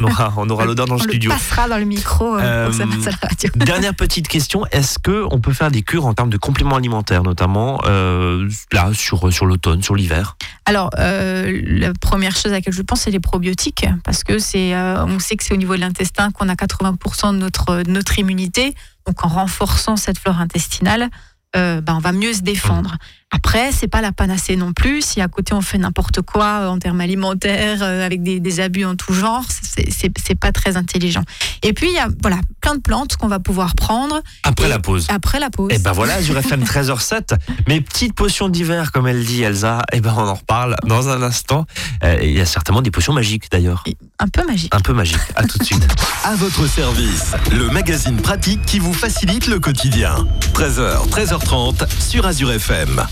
On 0.00 0.04
aura, 0.04 0.27
on 0.36 0.48
aura 0.50 0.64
l'odeur 0.64 0.86
dans 0.86 0.94
le 0.94 1.00
On 1.00 1.04
studio. 1.04 1.30
le 1.30 1.36
passera 1.36 1.68
dans 1.68 1.78
le 1.78 1.84
micro 1.84 2.36
euh, 2.36 2.40
Euh, 2.40 2.70
pour 2.70 2.78
la 2.78 3.28
radio. 3.28 3.50
Dernière 3.56 3.94
petite 3.94 4.28
question, 4.28 4.64
est-ce 4.70 4.98
que 4.98 5.24
on 5.30 5.40
peut 5.40 5.52
faire 5.52 5.70
des 5.70 5.82
cures 5.82 6.06
en 6.06 6.14
termes 6.14 6.30
de 6.30 6.36
compléments 6.36 6.76
alimentaires, 6.76 7.22
notamment 7.22 7.80
euh, 7.84 8.48
là 8.72 8.90
sur 8.92 9.32
sur 9.32 9.46
l'automne, 9.46 9.82
sur 9.82 9.94
l'hiver? 9.94 10.36
Alors, 10.66 10.90
la 10.96 11.92
première 12.00 12.34
chose 12.34 12.52
à 12.52 12.56
laquelle 12.56 12.74
je 12.74 12.82
pense, 12.82 13.02
c'est 13.02 13.10
les 13.10 13.20
probiotiques, 13.20 13.86
parce 14.04 14.24
que 14.24 14.38
c'est, 14.38 14.74
on 14.76 15.18
sait 15.18 15.36
que 15.36 15.44
c'est 15.44 15.54
au 15.54 15.58
niveau 15.58 15.74
de 15.76 15.80
l'intestin 15.80 16.30
qu'on 16.30 16.48
a 16.48 16.54
80% 16.54 17.32
de 17.32 17.38
notre, 17.38 17.82
de 17.82 17.90
notre 17.90 18.18
immunité. 18.18 18.74
Donc, 19.06 19.24
en 19.24 19.28
renforçant 19.28 19.96
cette 19.96 20.18
flore 20.18 20.38
intestinale, 20.40 21.08
euh, 21.56 21.80
ben, 21.80 21.94
on 21.96 21.98
va 22.00 22.12
mieux 22.12 22.34
se 22.34 22.42
défendre. 22.42 22.96
Après, 23.30 23.72
c'est 23.72 23.88
pas 23.88 24.00
la 24.00 24.10
panacée 24.12 24.56
non 24.56 24.72
plus. 24.72 25.02
Si 25.02 25.20
à 25.20 25.28
côté 25.28 25.52
on 25.52 25.60
fait 25.60 25.76
n'importe 25.78 26.22
quoi 26.22 26.60
euh, 26.62 26.68
en 26.68 26.78
termes 26.78 27.00
alimentaires, 27.00 27.82
euh, 27.82 28.04
avec 28.04 28.22
des, 28.22 28.40
des 28.40 28.60
abus 28.60 28.84
en 28.86 28.94
tout 28.96 29.12
genre, 29.12 29.44
c'est, 29.48 30.34
pas 30.34 30.50
très 30.52 30.76
intelligent. 30.76 31.22
Et 31.62 31.72
puis, 31.72 31.88
il 31.88 31.94
y 31.94 31.98
a 31.98 32.08
voilà, 32.22 32.38
plein 32.60 32.74
de 32.74 32.80
plantes 32.80 33.16
qu'on 33.16 33.28
va 33.28 33.38
pouvoir 33.38 33.74
prendre 33.74 34.20
après 34.44 34.66
Et- 34.66 34.68
la 34.70 34.78
pause 34.78 35.06
après 35.10 35.40
la 35.40 35.50
pause. 35.50 35.72
Et 35.72 35.78
ben 35.78 35.92
voilà, 35.92 36.14
Azure 36.14 36.38
FM 36.38 36.62
13h07. 36.64 37.36
Mes 37.68 37.80
petites 37.80 38.14
potions 38.14 38.48
d'hiver, 38.48 38.92
comme 38.92 39.06
elle 39.06 39.24
dit 39.24 39.42
Elsa, 39.42 39.82
et 39.92 40.00
ben 40.00 40.14
on 40.16 40.26
en 40.28 40.34
reparle 40.34 40.76
dans 40.86 41.08
un 41.08 41.22
instant. 41.22 41.66
Euh, 42.04 42.18
Il 42.22 42.30
y 42.36 42.40
a 42.40 42.46
certainement 42.46 42.82
des 42.82 42.90
potions 42.90 43.12
magiques 43.12 43.50
d'ailleurs. 43.50 43.84
Un 44.18 44.28
peu 44.28 44.44
magique. 44.46 44.74
Un 44.74 44.80
peu 44.80 44.92
magiques. 44.94 45.18
À 45.36 45.44
tout 45.44 45.58
de 45.58 45.64
suite. 45.64 45.86
À 46.24 46.34
votre 46.34 46.66
service, 46.66 47.32
le 47.52 47.68
magazine 47.70 48.16
pratique 48.16 48.64
qui 48.64 48.78
vous 48.78 48.92
facilite 48.94 49.46
le 49.48 49.60
quotidien. 49.60 50.26
13h, 50.54 51.08
13h30 51.10 51.86
sur 52.00 52.26
Azure 52.26 52.52
FM. 52.52 53.06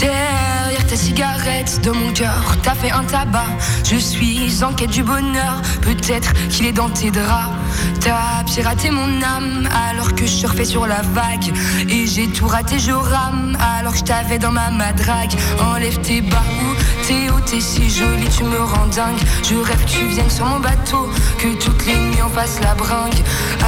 Derrière 0.00 0.86
ta 0.86 0.96
cigarette, 0.96 1.80
de 1.82 1.90
mon 1.90 2.12
cœur, 2.12 2.56
t'as 2.62 2.74
fait 2.74 2.90
un 2.90 3.04
tabac. 3.04 3.46
Je 3.84 3.96
suis 3.96 4.62
en 4.62 4.72
quête 4.72 4.90
du 4.90 5.02
bonheur, 5.02 5.62
peut-être 5.82 6.32
qu'il 6.48 6.66
est 6.66 6.72
dans 6.72 6.90
tes 6.90 7.10
draps. 7.10 7.63
T'as 8.00 8.44
piraté 8.44 8.90
mon 8.90 9.22
âme 9.22 9.68
alors 9.88 10.14
que 10.14 10.26
je 10.26 10.32
surfais 10.32 10.64
sur 10.64 10.86
la 10.86 11.02
vague. 11.02 11.52
Et 11.88 12.06
j'ai 12.06 12.28
tout 12.28 12.46
raté, 12.46 12.78
je 12.78 12.92
rame 12.92 13.56
alors 13.78 13.92
que 13.92 13.98
je 13.98 14.04
t'avais 14.04 14.38
dans 14.38 14.52
ma 14.52 14.70
madrague. 14.70 15.32
Enlève 15.60 15.98
tes 16.00 16.20
bas 16.20 16.42
ou 16.62 17.06
t'es 17.06 17.30
haut, 17.30 17.40
t'es 17.46 17.60
si 17.60 17.90
jolie, 17.90 18.28
tu 18.28 18.44
me 18.44 18.58
rends 18.58 18.86
dingue. 18.86 19.18
Je 19.42 19.56
rêve 19.56 19.84
que 19.84 19.90
tu 19.90 20.06
viennes 20.06 20.30
sur 20.30 20.46
mon 20.46 20.60
bateau, 20.60 21.08
que 21.38 21.48
toutes 21.62 21.86
les 21.86 21.96
nuits 21.96 22.22
on 22.24 22.28
fasse 22.28 22.60
la 22.60 22.74
bringue. 22.74 23.22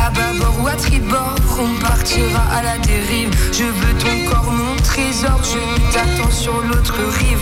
À 0.05 0.11
bâbord 0.11 0.57
ou 0.63 0.67
à 0.69 0.73
tribord, 0.73 1.37
on 1.59 1.81
partira 1.83 2.43
à 2.57 2.63
la 2.63 2.79
dérive. 2.79 3.31
Je 3.53 3.65
veux 3.65 3.95
ton 3.99 4.31
corps, 4.31 4.53
mon 4.53 4.77
trésor, 4.77 5.41
je 5.43 5.93
t'attends 5.93 6.31
sur 6.31 6.61
l'autre 6.63 6.95
rive. 7.19 7.39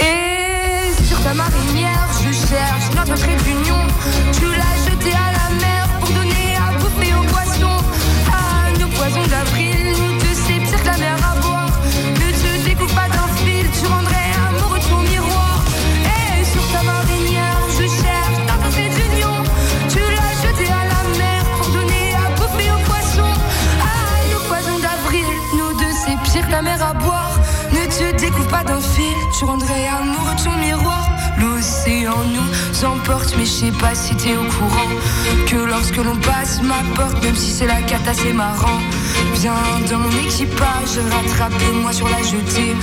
Et 0.00 1.04
sur 1.04 1.20
ta 1.22 1.34
marinière, 1.34 2.08
je 2.24 2.32
cherche 2.32 2.90
notre 2.96 3.14
trait 3.16 3.36
d'union. 3.44 3.76
Sais 33.60 33.72
pas 33.72 33.94
si 33.94 34.14
t'es 34.14 34.34
au 34.36 34.44
courant. 34.44 34.90
Que 35.46 35.56
lorsque 35.56 35.96
l'on 35.96 36.16
passe 36.16 36.62
ma 36.62 36.82
porte, 36.96 37.22
même 37.22 37.36
si 37.36 37.50
c'est 37.50 37.66
la 37.66 37.82
cata, 37.82 38.14
c'est 38.14 38.32
marrant. 38.32 38.80
Viens 39.34 39.52
dans 39.90 39.98
mon 39.98 40.16
équipage, 40.26 40.94
rattrapez-moi 41.14 41.92
sur 41.92 42.08
la 42.08 42.22
jetée. 42.22 42.74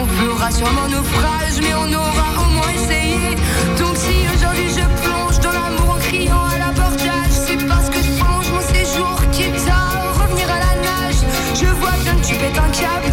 On 0.00 0.06
fera 0.06 0.50
sûrement 0.50 0.88
naufrage, 0.88 1.56
mais 1.60 1.74
on 1.74 1.92
aura 1.92 2.28
au 2.42 2.48
moins 2.56 2.72
essayé. 2.74 3.36
Donc 3.78 3.94
si 3.96 4.14
aujourd'hui 4.34 4.70
je 4.70 4.86
plonge 5.02 5.40
dans 5.40 5.52
l'amour 5.52 5.96
en 5.96 6.00
criant 6.08 6.44
à 6.54 6.58
l'abordage, 6.58 7.34
c'est 7.46 7.62
parce 7.66 7.90
que 7.90 7.98
je 7.98 8.12
plonge 8.18 8.48
mon 8.56 8.64
séjour 8.74 9.16
quitte 9.30 9.68
à 9.68 10.20
revenir 10.20 10.48
à 10.56 10.58
la 10.66 10.74
nage. 10.86 11.20
Je 11.54 11.66
vois 11.80 11.96
bien 12.02 12.14
que 12.16 12.26
tu 12.26 12.34
pètes 12.34 12.58
un 12.66 12.70
câble 12.80 13.12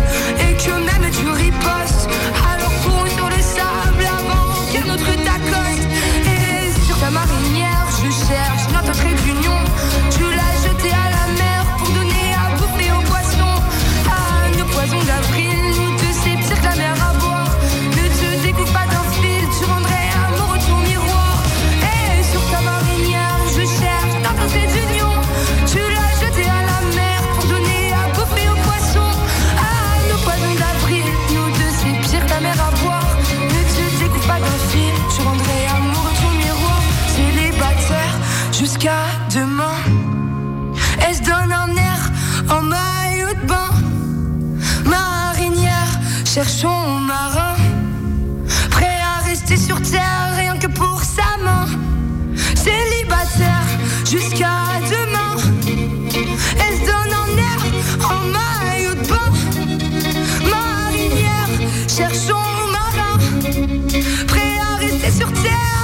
sur 65.12 65.32
terre 65.34 65.81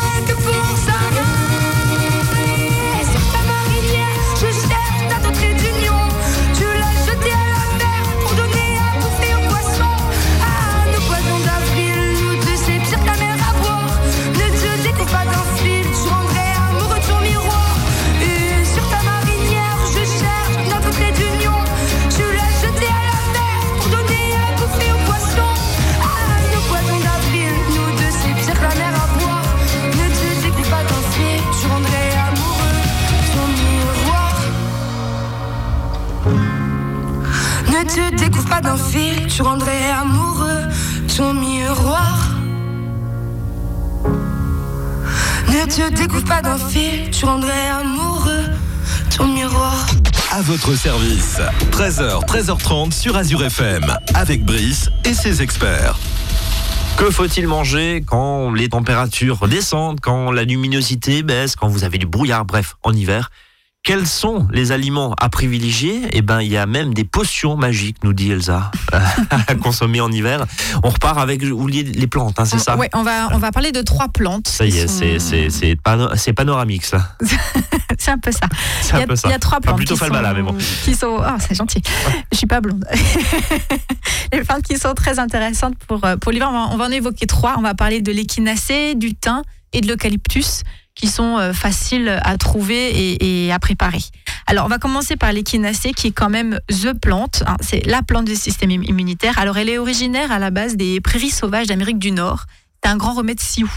te 45.78 45.94
découvre 45.94 46.24
pas 46.24 46.42
d'un 46.42 46.58
fil, 46.58 47.12
tu 47.12 47.26
rendrais 47.26 47.68
amoureux 47.70 48.46
ton 49.16 49.28
miroir. 49.28 49.86
À 50.32 50.42
votre 50.42 50.74
service. 50.76 51.40
13h, 51.72 52.26
13h30 52.26 52.92
sur 52.92 53.16
Azure 53.16 53.44
FM. 53.44 53.86
Avec 54.16 54.44
Brice 54.44 54.90
et 55.06 55.14
ses 55.14 55.44
experts. 55.44 56.00
Que 56.98 57.12
faut-il 57.12 57.48
manger 57.48 58.04
quand 58.06 58.52
les 58.52 58.70
températures 58.70 59.48
descendent, 59.48 60.00
quand 60.02 60.32
la 60.32 60.46
luminosité 60.46 61.22
baisse, 61.22 61.56
quand 61.56 61.68
vous 61.68 61.84
avez 61.84 62.00
du 62.00 62.08
brouillard, 62.08 62.44
bref, 62.44 62.76
en 62.82 62.94
hiver 62.94 63.30
quels 63.88 64.06
sont 64.06 64.46
les 64.52 64.74
aliments 64.74 65.16
à 65.18 65.30
privilégier? 65.30 66.02
Eh 66.12 66.22
ben, 66.22 66.42
il 66.42 66.50
y 66.52 66.58
a 66.58 66.66
même 66.66 66.94
des 66.94 67.06
potions 67.06 67.56
magiques, 67.56 68.04
nous 68.04 68.12
dit 68.12 68.30
Elsa, 68.30 68.70
à 69.48 69.56
consommer 69.56 70.02
en 70.02 70.12
hiver. 70.12 70.46
On 70.84 70.90
repart 70.90 71.18
avec 71.18 71.42
oubliez 71.42 71.84
les 71.84 72.08
plantes, 72.08 72.38
hein, 72.38 72.44
c'est 72.44 72.60
ça? 72.60 72.76
Ouais, 72.76 72.90
on 72.94 73.04
va, 73.04 73.30
on 73.32 73.38
va 73.38 73.54
parler 73.54 73.72
de 73.72 73.82
trois 73.82 74.10
plantes. 74.10 74.50
Ça 74.50 74.66
y 74.66 74.78
est, 74.78 74.88
sont- 74.90 75.50
c'est 75.50 75.76
pano- 75.82 76.10
panoramix 76.36 76.92
là. 76.92 77.16
C'est 78.00 78.12
un 78.12 78.18
peu 78.20 78.32
ça. 78.32 78.48
Il 78.94 79.00
y, 79.00 79.12
a, 79.12 79.16
ça. 79.16 79.28
il 79.28 79.32
y 79.32 79.34
a 79.34 79.40
trois 79.40 79.58
Enfin, 79.58 79.62
plantes 79.62 79.78
plutôt 79.78 79.96
qui, 79.96 80.00
Falbala, 80.02 80.30
sont, 80.30 80.36
mais 80.36 80.42
bon. 80.44 80.56
qui 80.84 80.94
sont. 80.94 81.18
Ah, 81.24 81.38
c'est 81.40 81.56
gentil. 81.56 81.82
Je 82.32 82.38
suis 82.38 82.46
pas 82.46 82.62
blonde. 82.62 82.86
Les 84.34 84.42
plantes 84.44 84.62
qui 84.64 84.78
sont 84.78 84.94
très 84.94 85.18
intéressantes 85.18 85.74
pour, 85.88 86.04
euh, 86.06 86.16
pour 86.16 86.32
l'hiver. 86.32 86.50
On, 86.52 86.54
va- 86.54 86.70
on 86.74 86.78
va 86.78 86.86
en 86.86 86.92
évoquer 86.92 87.26
trois. 87.26 87.56
On 87.58 87.62
va 87.62 87.74
parler 87.74 88.02
de 88.02 88.12
l'échinacée, 88.12 88.94
du 88.96 89.16
thym 89.16 89.42
et 89.74 89.82
de 89.82 89.88
l'eucalyptus 89.88 90.62
qui 90.98 91.08
sont 91.08 91.38
euh, 91.38 91.54
faciles 91.54 92.20
à 92.24 92.38
trouver 92.38 93.18
et, 93.22 93.52
à 93.52 93.60
préparer. 93.60 94.02
Alors, 94.48 94.66
on 94.66 94.70
va 94.70 94.78
commencer 94.80 95.16
par 95.16 95.32
l'échinacée 95.32 95.92
qui 95.94 96.08
est 96.08 96.12
quand 96.12 96.30
même 96.30 96.60
the 96.70 96.94
plante. 96.94 97.44
hein. 97.46 97.58
c'est 97.62 97.86
la 97.86 98.02
plante 98.02 98.26
du 98.26 98.36
système 98.36 98.72
im- 98.72 98.84
immunitaire. 98.84 99.38
Alors, 99.40 99.58
elle 99.58 99.70
est 99.70 99.78
originaire 99.78 100.32
à 100.32 100.40
la 100.40 100.52
base 100.52 100.76
des 100.76 101.00
prairies 101.02 101.30
sauvages 101.30 101.68
d'Amérique 101.68 102.00
du 102.00 102.12
Nord. 102.12 102.46
C'est 102.84 102.90
un 102.90 102.98
grand 102.98 103.14
remède 103.14 103.40
sioux. 103.40 103.72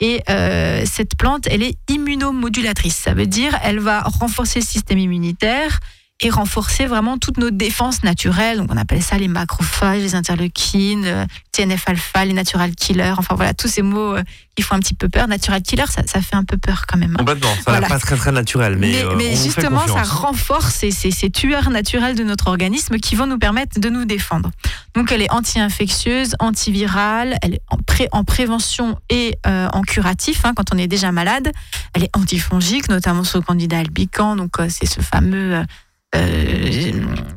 Et 0.00 0.22
euh, 0.28 0.84
cette 0.90 1.16
plante, 1.16 1.46
elle 1.50 1.62
est 1.62 1.76
immunomodulatrice. 1.88 2.96
Ça 2.96 3.14
veut 3.14 3.26
dire 3.26 3.56
elle 3.62 3.78
va 3.78 4.00
renforcer 4.02 4.60
le 4.60 4.64
système 4.64 4.98
immunitaire 4.98 5.80
et 6.24 6.30
renforcer 6.30 6.86
vraiment 6.86 7.18
toutes 7.18 7.36
nos 7.36 7.50
défenses 7.50 8.02
naturelles. 8.02 8.56
Donc 8.58 8.70
on 8.72 8.76
appelle 8.78 9.02
ça 9.02 9.18
les 9.18 9.28
macrophages, 9.28 10.00
les 10.00 10.14
interleukines, 10.14 11.04
euh, 11.04 11.26
TNF-alpha, 11.52 12.24
les 12.24 12.32
natural 12.32 12.74
killers. 12.74 13.14
Enfin 13.18 13.34
voilà, 13.34 13.52
tous 13.54 13.68
ces 13.68 13.82
mots 13.82 14.14
euh, 14.16 14.22
qui 14.56 14.62
font 14.62 14.74
un 14.74 14.80
petit 14.80 14.94
peu 14.94 15.08
peur. 15.08 15.28
Natural 15.28 15.60
killer, 15.60 15.84
ça, 15.88 16.02
ça 16.06 16.20
fait 16.22 16.34
un 16.36 16.44
peu 16.44 16.56
peur 16.56 16.84
quand 16.88 16.96
même. 16.98 17.14
Complètement, 17.16 17.54
ça 17.56 17.60
Voilà. 17.72 17.88
pas 17.88 17.98
très 17.98 18.16
très 18.16 18.32
naturel, 18.32 18.76
mais, 18.78 18.92
Mais, 18.92 19.02
euh, 19.04 19.14
mais 19.16 19.32
on 19.38 19.42
justement, 19.42 19.86
ça 19.86 20.02
renforce 20.02 20.74
ces, 20.74 20.90
ces- 20.90 21.10
ces 21.10 21.28
tueurs 21.30 21.68
naturels 21.70 22.16
de 22.16 22.24
notre 22.24 22.46
organisme 22.48 22.96
qui 22.98 23.16
vont 23.16 23.26
nous 23.26 23.38
permettre 23.38 23.78
de 23.78 23.88
nous 23.90 24.04
défendre. 24.06 24.50
Donc, 24.94 25.12
elle 25.12 25.22
est 25.22 25.30
anti-infectieuse, 25.32 26.36
antivirale, 26.38 27.36
elle 27.42 27.54
est 27.54 27.62
en, 27.68 27.76
pré- 27.78 28.08
en 28.12 28.24
prévention 28.24 28.96
et 29.10 29.36
euh, 29.46 29.68
en 29.72 29.82
curatif 29.82 30.44
hein, 30.44 30.52
quand 30.56 30.72
on 30.74 30.78
est 30.78 30.86
déjà 30.88 31.12
malade. 31.12 31.50
Elle 31.92 32.04
est 32.04 32.16
antifongique, 32.16 32.88
notamment 32.88 33.24
sur 33.24 33.38
le 33.38 33.44
candidat 33.44 33.78
albican. 33.80 34.36
Donc, 34.36 34.58
euh, 34.60 34.68
c'est 34.70 34.86
ce 34.86 35.00
fameux 35.00 35.62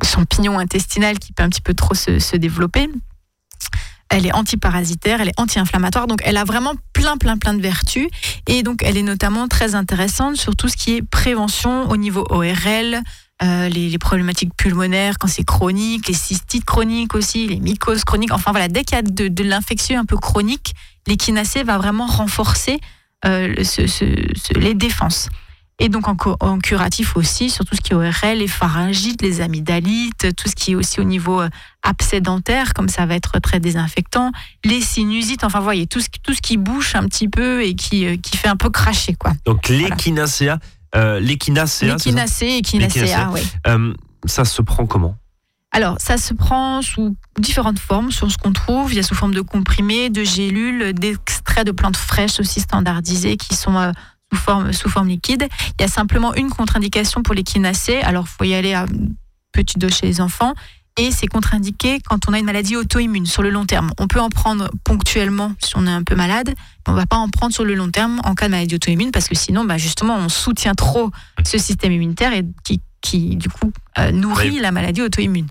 champignon 0.03 0.59
intestinal 0.59 1.19
qui 1.19 1.33
peut 1.33 1.43
un 1.43 1.49
petit 1.49 1.61
peu 1.61 1.73
trop 1.73 1.93
se, 1.93 2.35
développer. 2.35 2.89
Elle 4.09 4.25
est 4.25 4.33
antiparasitaire, 4.33 5.19
elle 5.19 5.29
est 5.29 5.39
anti-inflammatoire, 5.39 6.07
donc 6.07 6.21
elle 6.23 6.37
a 6.37 6.45
vraiment 6.45 6.75
plein, 6.93 7.17
plein, 7.17 7.37
plein 7.37 7.53
de 7.53 7.61
vertus. 7.61 8.07
Et 8.47 8.63
donc, 8.63 8.81
elle 8.83 8.95
est 8.95 9.03
notamment 9.03 9.47
très 9.47 9.75
intéressante 9.75 10.37
sur 10.37 10.55
tout 10.55 10.69
ce 10.69 10.77
qui 10.77 10.95
est 10.95 11.01
prévention 11.01 11.89
au 11.89 11.97
niveau 11.97 12.25
ORL, 12.29 13.01
euh, 13.43 13.69
les, 13.69 13.97
problématiques 13.99 14.53
pulmonaires 14.55 15.19
quand 15.19 15.27
c'est 15.27 15.43
chronique, 15.43 16.07
les 16.07 16.13
cystites 16.13 16.65
chroniques 16.65 17.13
aussi, 17.15 17.47
les 17.47 17.59
mycoses 17.59 18.03
chroniques. 18.05 18.31
Enfin 18.31 18.51
voilà, 18.51 18.69
dès 18.69 18.83
qu'il 18.83 18.95
y 18.95 18.99
a 18.99 19.01
de, 19.01 19.43
l'infectieux 19.43 19.97
un 19.97 20.05
peu 20.05 20.17
chronique, 20.17 20.73
l'échinacée 21.05 21.63
va 21.63 21.77
vraiment 21.77 22.07
renforcer 22.07 22.79
euh, 23.25 23.53
les 24.55 24.73
défenses. 24.73 25.29
Et 25.79 25.89
donc 25.89 26.07
en, 26.07 26.57
curatif 26.59 27.15
aussi, 27.17 27.51
sur 27.51 27.63
tout 27.63 27.75
ce 27.75 27.81
qui 27.81 27.93
est 27.93 27.95
ORL, 27.95 28.39
les 28.39 28.47
pharyngites, 28.47 29.21
les 29.21 29.41
amygdalites, 29.41 30.35
tout 30.35 30.49
ce 30.49 30.55
qui 30.55 30.71
est 30.71 30.75
aussi 30.75 30.99
au 30.99 31.03
niveau 31.03 31.39
euh, 31.41 31.49
abcès 31.83 32.19
dentaire, 32.19 32.73
comme 32.73 32.89
ça 32.89 33.05
va 33.05 33.13
être 33.15 33.39
très 33.39 33.59
désinfectant, 33.59 34.31
les 34.65 34.81
sinusites, 34.81 35.43
enfin 35.43 35.59
voyez, 35.59 35.85
tout 35.85 35.99
ce, 36.01 36.09
qui- 36.09 36.19
tout 36.19 36.33
ce 36.33 36.41
qui 36.41 36.57
bouche 36.57 36.95
un 36.95 37.03
petit 37.03 37.27
peu 37.29 37.63
et 37.63 37.75
qui, 37.75 38.07
euh, 38.07 38.17
qui 38.17 38.37
fait 38.37 38.47
un 38.47 38.55
peu 38.55 38.71
cracher 38.71 39.13
quoi. 39.13 39.33
Donc 39.45 39.69
l'échinacea, 39.69 40.57
euh, 40.95 41.19
l'échinacea, 41.19 41.93
L'échinacée, 41.93 42.61
L'échinacée. 42.63 43.13
oui. 43.33 43.41
Euh, 43.67 43.93
ça 44.25 44.45
se 44.45 44.63
prend 44.63 44.87
comment? 44.87 45.15
Alors, 45.71 45.97
ça 45.99 46.17
se 46.17 46.33
prend 46.33 46.81
sous 46.81 47.15
différentes 47.37 47.77
formes, 47.77 48.09
sur 48.11 48.31
ce 48.31 48.37
qu'on 48.37 48.53
trouve. 48.53 48.93
Il 48.93 48.95
y 48.95 48.99
a 48.99 49.03
sous 49.03 49.13
forme 49.13 49.33
de 49.35 49.41
comprimés, 49.41 50.09
de 50.09 50.23
gélules, 50.23 50.93
d'extraits 50.93 51.67
de 51.67 51.71
plantes 51.71 51.97
fraîches 51.97 52.39
aussi 52.39 52.61
standardisés 52.61 53.35
qui 53.37 53.53
sont 53.53 53.75
euh, 53.75 53.91
sous, 54.31 54.39
forme, 54.39 54.73
sous 54.73 54.89
forme 54.89 55.07
liquide. 55.07 55.47
Il 55.77 55.81
y 55.81 55.85
a 55.85 55.87
simplement 55.87 56.33
une 56.35 56.49
contre-indication 56.49 57.23
pour 57.23 57.33
l'échinacée. 57.35 57.99
Alors, 58.01 58.25
il 58.27 58.35
faut 58.37 58.43
y 58.43 58.53
aller 58.53 58.73
à 58.73 58.85
petite 59.51 59.79
dose 59.79 59.93
chez 59.93 60.05
les 60.07 60.21
enfants. 60.21 60.53
Et 60.99 61.11
c'est 61.11 61.27
contre-indiqué 61.27 61.99
quand 62.03 62.27
on 62.27 62.33
a 62.33 62.39
une 62.39 62.45
maladie 62.45 62.75
auto-immune 62.75 63.27
sur 63.27 63.43
le 63.43 63.51
long 63.51 63.65
terme. 63.67 63.91
On 63.99 64.07
peut 64.07 64.19
en 64.19 64.29
prendre 64.29 64.67
ponctuellement 64.83 65.53
si 65.63 65.73
on 65.77 65.85
est 65.85 65.91
un 65.91 66.01
peu 66.01 66.15
malade, 66.15 66.47
mais 66.49 66.55
on 66.87 66.91
ne 66.93 66.97
va 66.97 67.05
pas 67.05 67.17
en 67.17 67.29
prendre 67.29 67.53
sur 67.53 67.63
le 67.65 67.75
long 67.75 67.91
terme 67.91 68.19
en 68.23 68.33
cas 68.33 68.47
de 68.47 68.51
maladie 68.51 68.73
auto-immune 68.75 69.11
parce 69.11 69.27
que 69.27 69.35
sinon, 69.35 69.63
bah, 69.63 69.77
justement, 69.77 70.15
on 70.15 70.27
soutient 70.27 70.73
trop 70.73 71.11
ce 71.45 71.59
système 71.59 71.91
immunitaire 71.91 72.33
et 72.33 72.43
qui, 72.63 72.81
qui 73.01 73.35
du 73.35 73.47
coup, 73.47 73.71
euh, 73.99 74.11
nourrit 74.11 74.49
Oui. 74.49 74.59
la 74.59 74.71
maladie 74.71 75.03
auto-immune. 75.03 75.45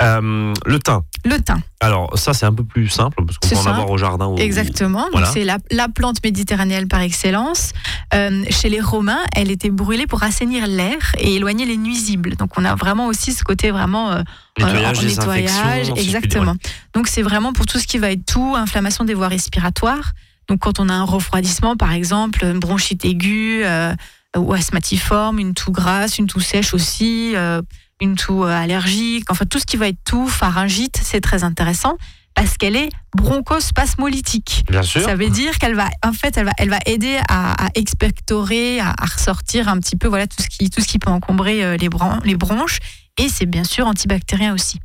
Euh, 0.00 0.52
Le 0.66 0.78
thym. 0.78 1.02
Le 1.24 1.40
thym, 1.40 1.60
Alors 1.80 2.18
ça 2.18 2.32
c'est 2.34 2.46
un 2.46 2.52
peu 2.52 2.64
plus 2.64 2.88
simple 2.88 3.24
parce 3.24 3.38
qu'on 3.38 3.48
peut 3.48 3.56
en 3.56 3.66
avoir 3.66 3.90
au 3.90 3.98
jardin. 3.98 4.26
ou- 4.26 4.36
exactement. 4.38 5.06
Voilà. 5.12 5.28
C'est 5.28 5.44
la, 5.44 5.58
la 5.70 5.88
plante 5.88 6.16
méditerranéenne 6.24 6.88
par 6.88 7.00
excellence. 7.00 7.72
Euh, 8.14 8.44
chez 8.50 8.68
les 8.68 8.80
Romains, 8.80 9.20
elle 9.36 9.50
était 9.50 9.70
brûlée 9.70 10.06
pour 10.06 10.22
assainir 10.24 10.66
l'air 10.66 10.96
et 11.18 11.34
éloigner 11.36 11.64
les 11.66 11.76
nuisibles. 11.76 12.34
Donc 12.36 12.50
on 12.58 12.64
a 12.64 12.74
vraiment 12.74 13.06
aussi 13.06 13.32
ce 13.32 13.44
côté 13.44 13.70
vraiment 13.70 14.10
euh, 14.12 14.22
Nettoyage, 14.58 14.98
en 14.98 15.02
désinfection, 15.02 15.64
nettoyage, 15.64 15.90
exactement. 15.96 16.54
Donc 16.94 17.06
c'est 17.06 17.22
vraiment 17.22 17.52
pour 17.52 17.66
tout 17.66 17.78
ce 17.78 17.86
qui 17.86 17.98
va 17.98 18.10
être 18.10 18.24
tout, 18.26 18.54
inflammation 18.56 19.04
des 19.04 19.14
voies 19.14 19.28
respiratoires. 19.28 20.12
Donc 20.48 20.60
quand 20.60 20.80
on 20.80 20.88
a 20.88 20.94
un 20.94 21.04
refroidissement, 21.04 21.76
par 21.76 21.92
exemple, 21.92 22.44
une 22.44 22.58
bronchite 22.58 23.04
aiguë 23.04 23.62
euh, 23.64 23.94
ou 24.36 24.52
asthmatiforme, 24.52 25.38
une 25.38 25.54
toux 25.54 25.70
grasse, 25.72 26.18
une 26.18 26.26
toux 26.26 26.40
sèche 26.40 26.74
aussi, 26.74 27.32
euh, 27.36 27.62
une 28.00 28.16
toux 28.16 28.44
euh, 28.44 28.48
allergique, 28.48 29.24
enfin 29.30 29.44
tout 29.44 29.58
ce 29.58 29.66
qui 29.66 29.76
va 29.76 29.88
être 29.88 30.02
toux, 30.04 30.26
pharyngite, 30.26 30.98
c'est 31.02 31.20
très 31.20 31.44
intéressant 31.44 31.96
parce 32.34 32.56
qu'elle 32.56 32.76
est 32.76 32.88
bronchospasmolytique. 33.14 34.64
Bien 34.70 34.82
sûr. 34.82 35.02
Ça 35.02 35.14
veut 35.14 35.28
dire 35.28 35.58
qu'elle 35.58 35.74
va, 35.74 35.88
en 36.04 36.12
fait, 36.12 36.36
elle 36.36 36.46
va, 36.46 36.52
elle 36.58 36.70
va 36.70 36.78
aider 36.86 37.18
à, 37.28 37.66
à 37.66 37.68
expectorer, 37.74 38.80
à, 38.80 38.94
à 38.98 39.04
ressortir 39.04 39.68
un 39.68 39.78
petit 39.78 39.96
peu, 39.96 40.08
voilà, 40.08 40.26
tout 40.26 40.42
ce 40.42 40.48
qui, 40.48 40.70
tout 40.70 40.80
ce 40.80 40.86
qui 40.88 40.98
peut 40.98 41.10
encombrer 41.10 41.64
euh, 41.64 41.76
les, 41.76 41.88
bron- 41.88 42.20
les 42.24 42.34
bronches. 42.36 42.78
Et 43.18 43.28
c'est 43.28 43.46
bien 43.46 43.64
sûr 43.64 43.86
antibactérien 43.86 44.54
aussi. 44.54 44.80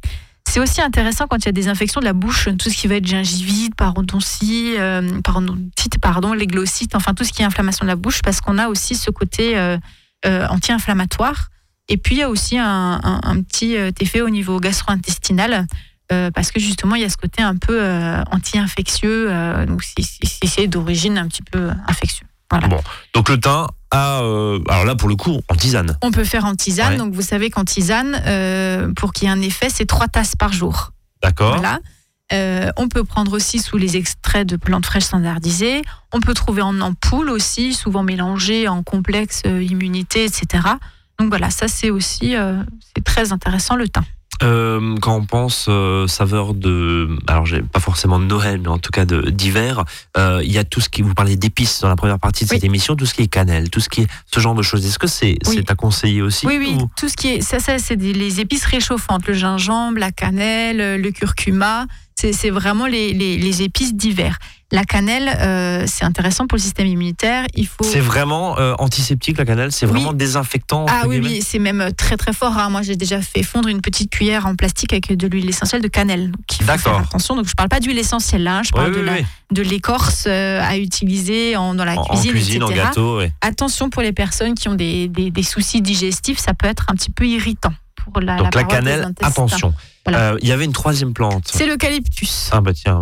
C'est 0.50 0.60
aussi 0.60 0.82
intéressant 0.82 1.28
quand 1.28 1.38
il 1.38 1.46
y 1.46 1.50
a 1.50 1.54
des 1.54 1.68
infections 1.70 2.00
de 2.02 2.06
la 2.06 2.14
bouche, 2.14 2.50
tout 2.58 2.70
ce 2.70 2.76
qui 2.76 2.88
va 2.88 2.96
être 2.96 3.06
gingivite, 3.08 3.76
parodontie, 3.76 4.76
euh, 4.78 5.22
parodontite, 5.22 6.00
pardon, 6.02 6.34
les 6.34 6.48
glossites, 6.48 6.96
enfin 6.96 7.14
tout 7.14 7.24
ce 7.24 7.32
qui 7.32 7.42
est 7.42 7.46
inflammation 7.46 7.86
de 7.86 7.90
la 7.90 7.96
bouche, 7.96 8.22
parce 8.22 8.42
qu'on 8.42 8.58
a 8.58 8.68
aussi 8.68 8.96
ce 8.96 9.10
côté 9.12 9.58
euh, 9.58 9.78
euh, 10.26 10.48
anti-inflammatoire. 10.50 11.48
Et 11.90 11.98
puis 11.98 12.16
il 12.16 12.18
y 12.20 12.24
a 12.24 12.30
aussi 12.30 12.58
un, 12.58 13.00
un- 13.04 13.22
un 13.24 13.42
petit 13.42 13.78
euh, 13.78 13.92
effet 14.00 14.22
au 14.22 14.30
niveau 14.30 14.60
gastro-intestinal. 14.60 15.68
euh, 16.12 16.32
parce 16.32 16.52
que 16.52 16.60
justement, 16.60 16.96
il 16.96 17.02
y 17.02 17.06
a 17.06 17.10
ce 17.10 17.18
côté 17.18 17.42
un 17.44 17.58
peu 17.58 17.82
euh, 17.84 18.24
anti-infectieux, 18.32 19.28
euh, 19.30 19.66
donc 19.66 19.84
si, 19.84 19.94
si- 20.04 20.20
si 20.26 20.48
c'est 20.48 20.68
d'origine 20.68 21.18
un 21.18 21.28
petit 21.28 21.42
peu 21.44 21.70
infectieux. 21.88 22.26
Voilà. 22.50 22.68
Bon. 22.70 22.82
Donc 23.14 23.28
le 23.28 23.38
thym 23.40 23.68
a, 23.92 24.22
euh, 24.22 24.60
alors 24.70 24.86
là 24.86 24.96
pour 24.96 25.10
le 25.10 25.18
coup, 25.18 25.42
en 25.50 25.56
tisane. 25.56 25.98
On 26.02 26.12
peut 26.12 26.24
faire 26.24 26.46
en 26.46 26.56
tisane, 26.56 26.94
Ouais. 26.94 26.98
donc 26.98 27.14
vous 27.14 27.22
savez 27.22 27.50
qu'en 27.50 27.66
tisane, 27.66 28.14
pour 28.96 29.12
qu'il 29.12 29.28
y 29.28 29.32
ait 29.32 29.34
un 29.34 29.42
effet, 29.42 29.70
c'est 29.70 29.86
trois 29.86 30.08
tasses 30.08 30.36
par 30.38 30.54
jour. 30.54 30.92
D'accord. 31.22 31.58
Voilà. 31.58 31.80
On 32.78 32.88
peut 32.88 33.04
prendre 33.04 33.34
aussi 33.34 33.60
sous 33.60 33.78
les 33.78 33.98
extraits 33.98 34.48
de 34.48 34.56
plantes 34.56 34.86
fraîches 34.86 35.04
standardisées. 35.06 35.82
On 36.14 36.20
peut 36.22 36.34
trouver 36.34 36.62
en 36.62 36.80
ampoule 36.80 37.30
aussi, 37.30 37.74
souvent 37.74 38.04
mélangées 38.04 38.68
en 38.70 38.82
complexe 38.84 39.42
immunité, 39.46 40.24
etc. 40.26 40.64
Donc 41.20 41.30
voilà, 41.30 41.50
ça 41.50 41.68
c'est 41.68 41.90
aussi 41.90 42.36
euh, 42.36 42.62
c'est 42.96 43.04
très 43.04 43.32
intéressant 43.32 43.76
le 43.76 43.88
thym. 43.90 44.04
Euh, 44.44 44.96
quand 45.02 45.16
on 45.16 45.26
pense 45.26 45.66
euh, 45.68 46.06
saveur 46.06 46.54
de, 46.54 47.10
alors 47.26 47.48
j'ai 47.48 47.64
pas 47.64 47.80
forcément 47.80 48.20
de 48.20 48.26
Noël, 48.26 48.60
mais 48.62 48.68
en 48.68 48.78
tout 48.78 48.92
cas 48.92 49.04
d'hiver, 49.04 49.84
euh, 50.16 50.42
il 50.44 50.52
y 50.52 50.60
a 50.60 50.64
tout 50.64 50.80
ce 50.80 50.90
qui 50.90 51.02
vous 51.02 51.16
parlez 51.16 51.36
d'épices 51.38 51.82
dans 51.82 51.88
la 51.90 51.96
première 51.96 52.20
partie 52.20 52.44
de 52.46 52.50
cette 52.50 52.64
émission, 52.64 52.96
tout 52.96 53.08
ce 53.08 53.16
qui 53.16 53.24
est 53.24 53.28
cannelle, 53.28 53.72
tout 53.72 53.80
ce 53.80 53.90
qui 53.90 54.02
est 54.02 54.08
ce 54.32 54.40
genre 54.40 54.54
de 54.54 54.62
choses. 54.62 54.86
Est-ce 54.86 55.00
que 55.00 55.08
c'est 55.08 55.40
Oui. 55.48 55.64
à 55.68 55.74
conseiller 55.74 56.22
aussi 56.22 56.46
Oui, 56.46 56.58
oui, 56.60 56.78
ou- 56.80 56.88
tout 56.96 57.10
ce 57.10 57.16
qui 57.18 57.30
est 57.30 57.42
ça, 57.42 57.58
ça 57.58 57.80
c'est 57.80 57.96
les 57.96 58.40
épices 58.40 58.66
réchauffantes, 58.66 59.26
le 59.26 59.34
gingembre, 59.34 59.98
la 59.98 60.12
cannelle, 60.12 61.02
le 61.02 61.12
curcuma. 61.12 61.88
C'est 62.20 62.50
vraiment 62.50 62.88
les, 62.88 63.14
les- 63.14 63.38
les 63.38 63.62
épices 63.62 63.94
d'hiver. 63.94 64.40
La 64.72 64.84
cannelle, 64.84 65.30
euh, 65.40 65.86
c'est 65.88 66.04
intéressant 66.04 66.46
pour 66.48 66.58
le 66.58 66.62
système 66.62 66.88
immunitaire. 66.88 67.46
Il 67.54 67.68
faut 67.68 67.84
C'est 67.84 68.02
vraiment 68.02 68.58
euh, 68.60 68.74
antiseptique 68.80 69.38
la 69.38 69.46
cannelle, 69.46 69.72
c'est 69.72 69.86
Oui. 69.86 69.94
vraiment 69.94 70.12
désinfectant. 70.14 70.88
Ah 70.90 71.04
oui, 71.08 71.22
oui, 71.24 71.42
c'est 71.46 71.60
même 71.60 71.92
très 71.96 72.18
très 72.18 72.34
fort. 72.34 72.58
hein. 72.58 72.70
Moi, 72.70 72.82
j'ai 72.82 72.96
déjà 72.98 73.22
fait 73.22 73.44
fondre 73.44 73.70
une 73.70 73.80
petite 73.82 74.10
cuillère 74.10 74.46
en 74.46 74.56
plastique 74.56 74.92
avec 74.92 75.16
de 75.16 75.28
l'huile 75.28 75.48
essentielle 75.48 75.82
de 75.82 75.88
cannelle. 75.88 76.32
D'accord. 76.66 77.00
attention. 77.00 77.36
Donc, 77.38 77.48
je 77.48 77.54
parle 77.54 77.70
pas 77.70 77.80
d'huile 77.80 77.98
essentielle 78.00 78.44
là, 78.44 78.58
hein. 78.58 78.64
je 78.64 78.72
parle 78.72 78.94
Oui, 78.94 79.26
de 79.52 79.62
l'écorce 79.62 80.26
euh, 80.28 80.60
à 80.62 80.78
utiliser 80.78 81.56
en, 81.56 81.76
dans 81.76 81.86
la 81.86 81.94
En, 81.94 82.02
en 82.02 82.06
cuisine, 82.06 82.32
cuisine, 82.32 82.64
en 82.64 82.70
gâteau. 82.70 83.22
Attention 83.40 83.90
pour 83.90 84.02
les 84.02 84.12
personnes 84.12 84.54
qui 84.56 84.68
ont 84.68 84.76
des, 84.76 85.08
des- 85.08 85.32
des 85.32 85.44
soucis 85.44 85.82
digestifs, 85.82 86.40
ça 86.40 86.54
peut 86.54 86.68
être 86.68 86.88
un 86.90 86.96
petit 86.96 87.12
peu 87.12 87.26
irritant 87.26 87.72
pour 88.12 88.22
la, 88.22 88.38
Donc 88.38 88.56
la, 88.56 88.64
cannelle, 88.64 89.14
attention. 89.22 89.74
Voilà. 90.06 90.32
Euh, 90.34 90.38
Il 90.42 90.48
y 90.48 90.52
avait 90.52 90.66
une 90.66 90.74
troisième 90.74 91.14
plante. 91.14 91.44
C'est 91.52 91.66
l'eucalyptus, 91.66 92.50
Ah 92.52 92.62
bah 92.62 92.72
tiens, 92.74 93.02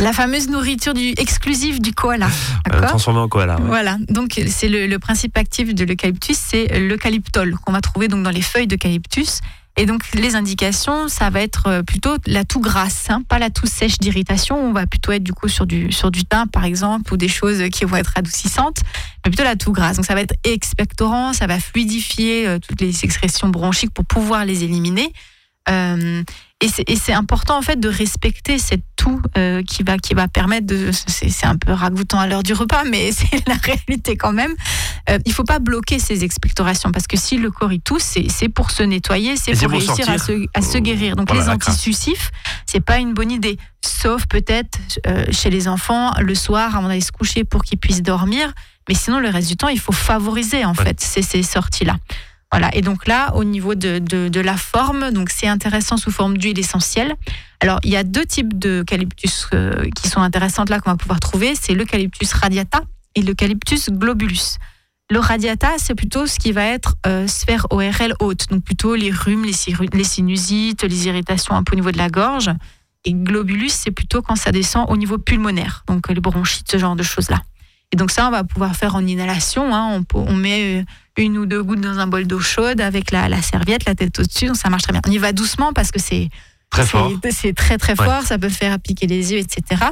la 0.00 0.12
fameuse 0.12 0.48
nourriture 0.48 0.94
du, 0.94 1.12
exclusive 1.16 1.80
du 1.80 1.92
koala. 1.92 2.26
Euh, 2.26 2.70
D'accord 2.70 2.90
transformé 2.90 3.18
en 3.18 3.28
koala. 3.28 3.56
ouais. 3.56 3.66
Voilà, 3.66 3.96
donc 4.08 4.40
c'est 4.46 4.68
le, 4.68 4.86
le 4.86 4.98
principe 5.00 5.36
actif 5.36 5.74
de 5.74 5.84
l'eucalyptus, 5.84 6.36
c'est 6.38 6.78
l'eucalyptol 6.78 7.56
qu'on 7.64 7.72
va 7.72 7.80
trouver 7.80 8.06
donc 8.06 8.22
dans 8.22 8.30
les 8.30 8.42
feuilles 8.42 8.68
d'eucalyptus. 8.68 9.40
Et 9.76 9.86
donc 9.86 10.02
les 10.14 10.34
indications, 10.34 11.08
ça 11.08 11.30
va 11.30 11.40
être 11.40 11.66
euh, 11.66 11.82
plutôt 11.82 12.16
la 12.26 12.44
toux 12.44 12.60
grasse, 12.60 13.08
hein, 13.08 13.22
pas 13.26 13.38
la 13.38 13.48
toux 13.48 13.66
sèche 13.66 13.98
d'irritation. 13.98 14.56
On 14.56 14.72
va 14.72 14.86
plutôt 14.86 15.12
être 15.12 15.22
du 15.22 15.32
coup 15.32 15.48
sur 15.48 15.66
du 15.66 15.90
sur 15.92 16.10
du 16.10 16.24
thym 16.24 16.46
par 16.48 16.64
exemple 16.64 17.12
ou 17.14 17.16
des 17.16 17.28
choses 17.28 17.62
qui 17.70 17.86
vont 17.86 17.96
être 17.96 18.12
adoucissantes, 18.16 18.80
mais 19.24 19.30
plutôt 19.30 19.44
la 19.44 19.56
toux 19.56 19.72
grasse. 19.72 19.96
Donc 19.96 20.04
ça 20.04 20.14
va 20.14 20.20
être 20.20 20.34
expectorant, 20.44 21.32
ça 21.32 21.46
va 21.46 21.58
fluidifier 21.58 22.46
euh, 22.46 22.58
toutes 22.58 22.82
les 22.82 23.04
excrétions 23.04 23.48
bronchiques 23.48 23.94
pour 23.94 24.04
pouvoir 24.04 24.44
les 24.44 24.62
éliminer. 24.62 25.10
Euh, 25.68 26.22
et 26.64 26.96
c'est- 26.96 27.12
important 27.12 27.58
en 27.58 27.62
fait 27.62 27.78
de 27.78 27.88
respecter 27.88 28.58
cette 28.58 28.82
toux 28.96 29.20
euh, 29.36 29.62
qui 29.62 29.82
va 29.82 29.98
qui 29.98 30.14
va 30.14 30.28
permettre 30.28 30.66
de 30.66 30.90
c'est 30.92 31.28
c'est 31.28 31.46
un 31.46 31.56
peu 31.56 31.72
ragoûtant 31.72 32.18
à 32.20 32.26
l'heure 32.26 32.42
du 32.42 32.52
repas 32.54 32.84
mais 32.84 33.10
c'est 33.18 33.46
la 33.48 33.54
réalité 33.54 34.16
quand 34.16 34.32
même. 34.32 34.54
Euh, 35.10 35.18
il 35.26 35.32
faut 35.32 35.44
pas 35.44 35.58
bloquer 35.58 35.98
ces 35.98 36.24
expectorations 36.24 36.90
parce 36.92 37.06
que 37.06 37.16
si 37.16 37.36
le 37.38 37.50
corps 37.50 37.72
il 37.72 37.80
tousse 37.80 38.16
c'est 38.28 38.48
pour 38.48 38.70
se 38.70 38.82
nettoyer 38.82 39.36
c'est 39.36 39.52
pour 39.52 39.62
pour 39.62 39.70
réussir 39.72 40.08
à 40.08 40.18
se, 40.18 40.46
à 40.54 40.62
se 40.62 40.78
guérir. 40.78 41.16
Donc 41.16 41.28
Voilà, 41.28 41.44
les 41.44 41.50
antisucifs 41.50 42.30
c'est 42.66 42.80
pas 42.84 42.98
une 42.98 43.12
bonne 43.12 43.30
idée. 43.30 43.58
Sauf 43.84 44.26
peut-être 44.28 44.78
euh, 45.06 45.24
chez 45.32 45.50
les 45.50 45.66
enfants 45.68 46.12
le 46.20 46.34
soir 46.34 46.76
avant 46.76 46.88
d'aller 46.88 47.00
se 47.00 47.12
coucher 47.12 47.44
pour 47.44 47.62
qu'ils 47.64 47.78
puissent 47.78 48.02
dormir. 48.02 48.52
Mais 48.88 48.94
sinon 48.94 49.18
le 49.20 49.28
reste 49.28 49.48
du 49.48 49.56
temps 49.56 49.68
il 49.68 49.80
faut 49.80 49.92
favoriser 49.92 50.64
en 50.64 50.72
Ouais. 50.74 50.84
fait 50.84 51.00
ces, 51.00 51.22
ces 51.22 51.42
sorties 51.42 51.84
là 51.84 51.96
voilà, 52.52 52.68
et 52.74 52.82
donc 52.82 53.06
là, 53.06 53.34
au 53.34 53.44
niveau 53.44 53.74
de, 53.74 53.98
de, 53.98 54.40
la 54.40 54.58
forme, 54.58 55.10
donc 55.10 55.30
c'est 55.30 55.48
intéressant 55.48 55.96
sous 55.96 56.10
forme 56.10 56.36
d'huile 56.36 56.58
essentielle. 56.58 57.14
Alors, 57.60 57.80
il 57.82 57.90
y 57.90 57.96
a 57.96 58.04
deux 58.04 58.26
types 58.26 58.58
d'eucalyptus 58.58 59.48
euh, 59.54 59.88
qui 59.96 60.08
sont 60.08 60.20
intéressantes 60.20 60.68
là 60.68 60.78
qu'on 60.78 60.90
va 60.90 60.98
pouvoir 60.98 61.18
trouver. 61.18 61.54
C'est 61.54 61.72
l'eucalyptus 61.72 62.30
radiata 62.34 62.82
et 63.14 63.22
l'eucalyptus 63.22 63.88
globulus. 63.88 64.58
Le 65.10 65.18
radiata, 65.18 65.70
c'est 65.78 65.94
plutôt 65.94 66.26
ce 66.26 66.38
qui 66.38 66.52
va 66.52 66.66
être 66.66 66.94
euh, 67.06 67.26
sphère 67.26 67.66
ORL 67.70 68.14
haute, 68.20 68.48
donc 68.50 68.64
plutôt 68.64 68.96
les 68.96 69.10
rhumes, 69.10 69.44
les, 69.44 70.04
sinusites, 70.04 70.82
les 70.82 71.06
irritations 71.06 71.54
un 71.54 71.62
peu 71.62 71.72
au 71.72 71.76
niveau 71.76 71.90
de 71.90 71.98
la 71.98 72.10
gorge. 72.10 72.50
Et 73.06 73.14
globulus, 73.14 73.70
c'est 73.70 73.90
plutôt 73.90 74.20
quand 74.20 74.36
ça 74.36 74.52
descend 74.52 74.86
au 74.90 74.98
niveau 74.98 75.16
pulmonaire, 75.16 75.84
donc 75.86 76.08
les 76.08 76.20
bronchites, 76.20 76.70
ce 76.70 76.76
genre 76.76 76.96
de 76.96 77.02
choses-là. 77.02 77.40
Et 77.92 77.96
donc 77.96 78.10
ça, 78.10 78.28
on 78.28 78.30
va 78.30 78.44
pouvoir 78.44 78.74
faire 78.76 78.94
en 78.94 79.06
inhalation. 79.06 79.74
hein. 79.74 80.02
On 80.14 80.34
met 80.34 80.80
euh, 80.80 80.84
une 81.16 81.36
ou 81.38 81.46
deux 81.46 81.62
gouttes 81.62 81.80
dans 81.80 81.98
un 81.98 82.06
bol 82.06 82.26
d'eau 82.26 82.40
chaude 82.40 82.80
avec 82.80 83.10
la, 83.10 83.28
la 83.28 83.42
serviette, 83.42 83.84
la 83.84 83.94
tête 83.94 84.18
au-dessus, 84.18 84.46
donc 84.46 84.56
ça 84.56 84.70
marche 84.70 84.82
très 84.84 84.92
bien. 84.92 85.02
On 85.06 85.10
y 85.10 85.18
va 85.18 85.32
doucement 85.32 85.72
parce 85.72 85.90
que 85.90 85.98
c'est 86.00 86.28
Très 86.70 86.86
fort. 86.86 87.12
c'est- 87.30 87.52
très 87.52 87.76
très 87.76 87.98
Ouais. 88.00 88.06
fort, 88.06 88.22
ça 88.22 88.38
peut 88.38 88.48
faire 88.48 88.78
piquer 88.80 89.06
les 89.06 89.32
yeux, 89.32 89.38
etc. 89.38 89.82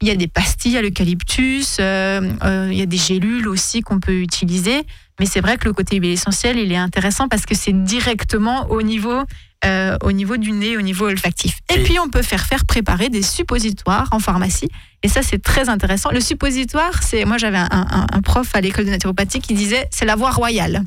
Il 0.00 0.08
y 0.08 0.10
a 0.10 0.16
des 0.16 0.26
pastilles 0.28 0.78
à 0.78 0.82
l'eucalyptus, 0.82 1.76
euh, 1.80 2.22
euh, 2.44 2.68
il 2.72 2.78
y 2.78 2.82
a 2.82 2.86
des 2.86 2.96
gélules 2.96 3.46
aussi 3.46 3.82
qu'on 3.82 4.00
peut 4.00 4.20
utiliser. 4.20 4.80
Mais 5.18 5.26
c'est 5.26 5.42
vrai 5.42 5.58
que 5.58 5.66
le 5.66 5.74
côté 5.74 5.96
huile 5.98 6.12
essentielle, 6.12 6.56
il 6.58 6.72
est 6.72 6.76
intéressant 6.76 7.28
parce 7.28 7.44
que 7.44 7.54
c'est 7.54 7.74
directement 7.84 8.70
au 8.70 8.80
niveau, 8.80 9.20
euh, 9.64 9.96
au 10.02 10.12
niveau 10.12 10.36
du 10.36 10.52
nez, 10.52 10.76
au 10.76 10.80
niveau 10.80 11.06
olfactif. 11.06 11.58
Et, 11.70 11.80
Et- 11.80 11.82
puis 11.84 11.98
on 11.98 12.08
peut 12.08 12.22
faire 12.22 12.46
faire 12.46 12.64
préparer 12.64 13.08
des 13.10 13.22
suppositoires 13.22 14.08
en 14.12 14.18
pharmacie. 14.18 14.68
Et 15.02 15.08
ça, 15.08 15.22
c'est 15.22 15.42
très 15.42 15.68
intéressant. 15.68 16.10
Le 16.10 16.20
suppositoire, 16.20 17.02
c'est 17.02 17.24
moi 17.24 17.36
j'avais 17.38 17.58
un, 17.58 17.68
un- 17.70 18.06
un 18.12 18.22
prof 18.22 18.48
à 18.54 18.60
l'école 18.60 18.86
de 18.86 18.90
naturopathie 18.90 19.40
qui 19.40 19.54
disait 19.54 19.86
c'est 19.90 20.04
la 20.06 20.16
voie 20.16 20.30
royale 20.30 20.82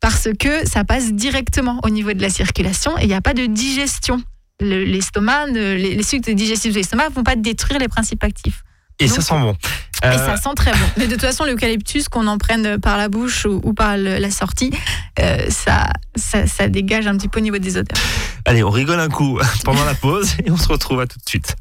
parce 0.00 0.28
que 0.38 0.66
ça 0.68 0.84
passe 0.84 1.12
directement 1.12 1.80
au 1.82 1.88
niveau 1.90 2.12
de 2.12 2.20
la 2.20 2.28
circulation 2.30 2.96
et 2.98 3.02
il 3.02 3.08
n'y 3.08 3.14
a 3.14 3.20
pas 3.22 3.34
de 3.34 3.46
digestion. 3.46 4.22
Le- 4.60 4.84
L'estomac, 4.84 5.46
ne- 5.48 5.74
les, 5.74 5.94
les 5.94 6.02
sucs 6.02 6.28
digestifs 6.30 6.72
de 6.72 6.78
l'estomac 6.78 7.08
vont 7.10 7.22
pas 7.24 7.36
détruire 7.36 7.78
les 7.80 7.88
principes 7.88 8.22
actifs. 8.22 8.62
Et 9.00 9.06
Donc- 9.06 9.16
ça 9.16 9.22
sent 9.22 9.40
bon. 9.40 9.56
Et 10.02 10.06
Euh, 10.06 10.16
ça 10.18 10.36
sent 10.36 10.50
très 10.56 10.72
bon. 10.72 10.78
Mais 10.98 11.06
de 11.06 11.12
toute 11.12 11.22
façon, 11.22 11.44
l'eucalyptus, 11.44 12.08
qu'on 12.08 12.26
en 12.26 12.36
prenne 12.38 12.78
par 12.78 12.96
la 12.98 13.08
bouche 13.08 13.46
ou, 13.46 13.60
ou 13.64 13.72
par 13.74 13.96
le- 13.96 14.18
la 14.18 14.30
sortie, 14.30 14.70
euh, 15.18 15.46
ça, 15.48 15.88
ça, 16.14 16.46
ça 16.46 16.68
dégage 16.68 17.06
un 17.06 17.16
petit 17.16 17.28
peu 17.28 17.40
au 17.40 17.42
niveau 17.42 17.58
des 17.58 17.76
odeurs. 17.76 17.96
Allez, 18.44 18.62
on 18.62 18.70
rigole 18.70 19.00
un 19.00 19.08
coup 19.08 19.38
pendant 19.64 19.84
la 19.84 19.94
pause 19.94 20.32
et 20.44 20.50
on 20.50 20.56
se 20.56 20.68
retrouve 20.68 21.00
à 21.00 21.06
tout 21.06 21.18
de 21.18 21.28
suite. 21.28 21.56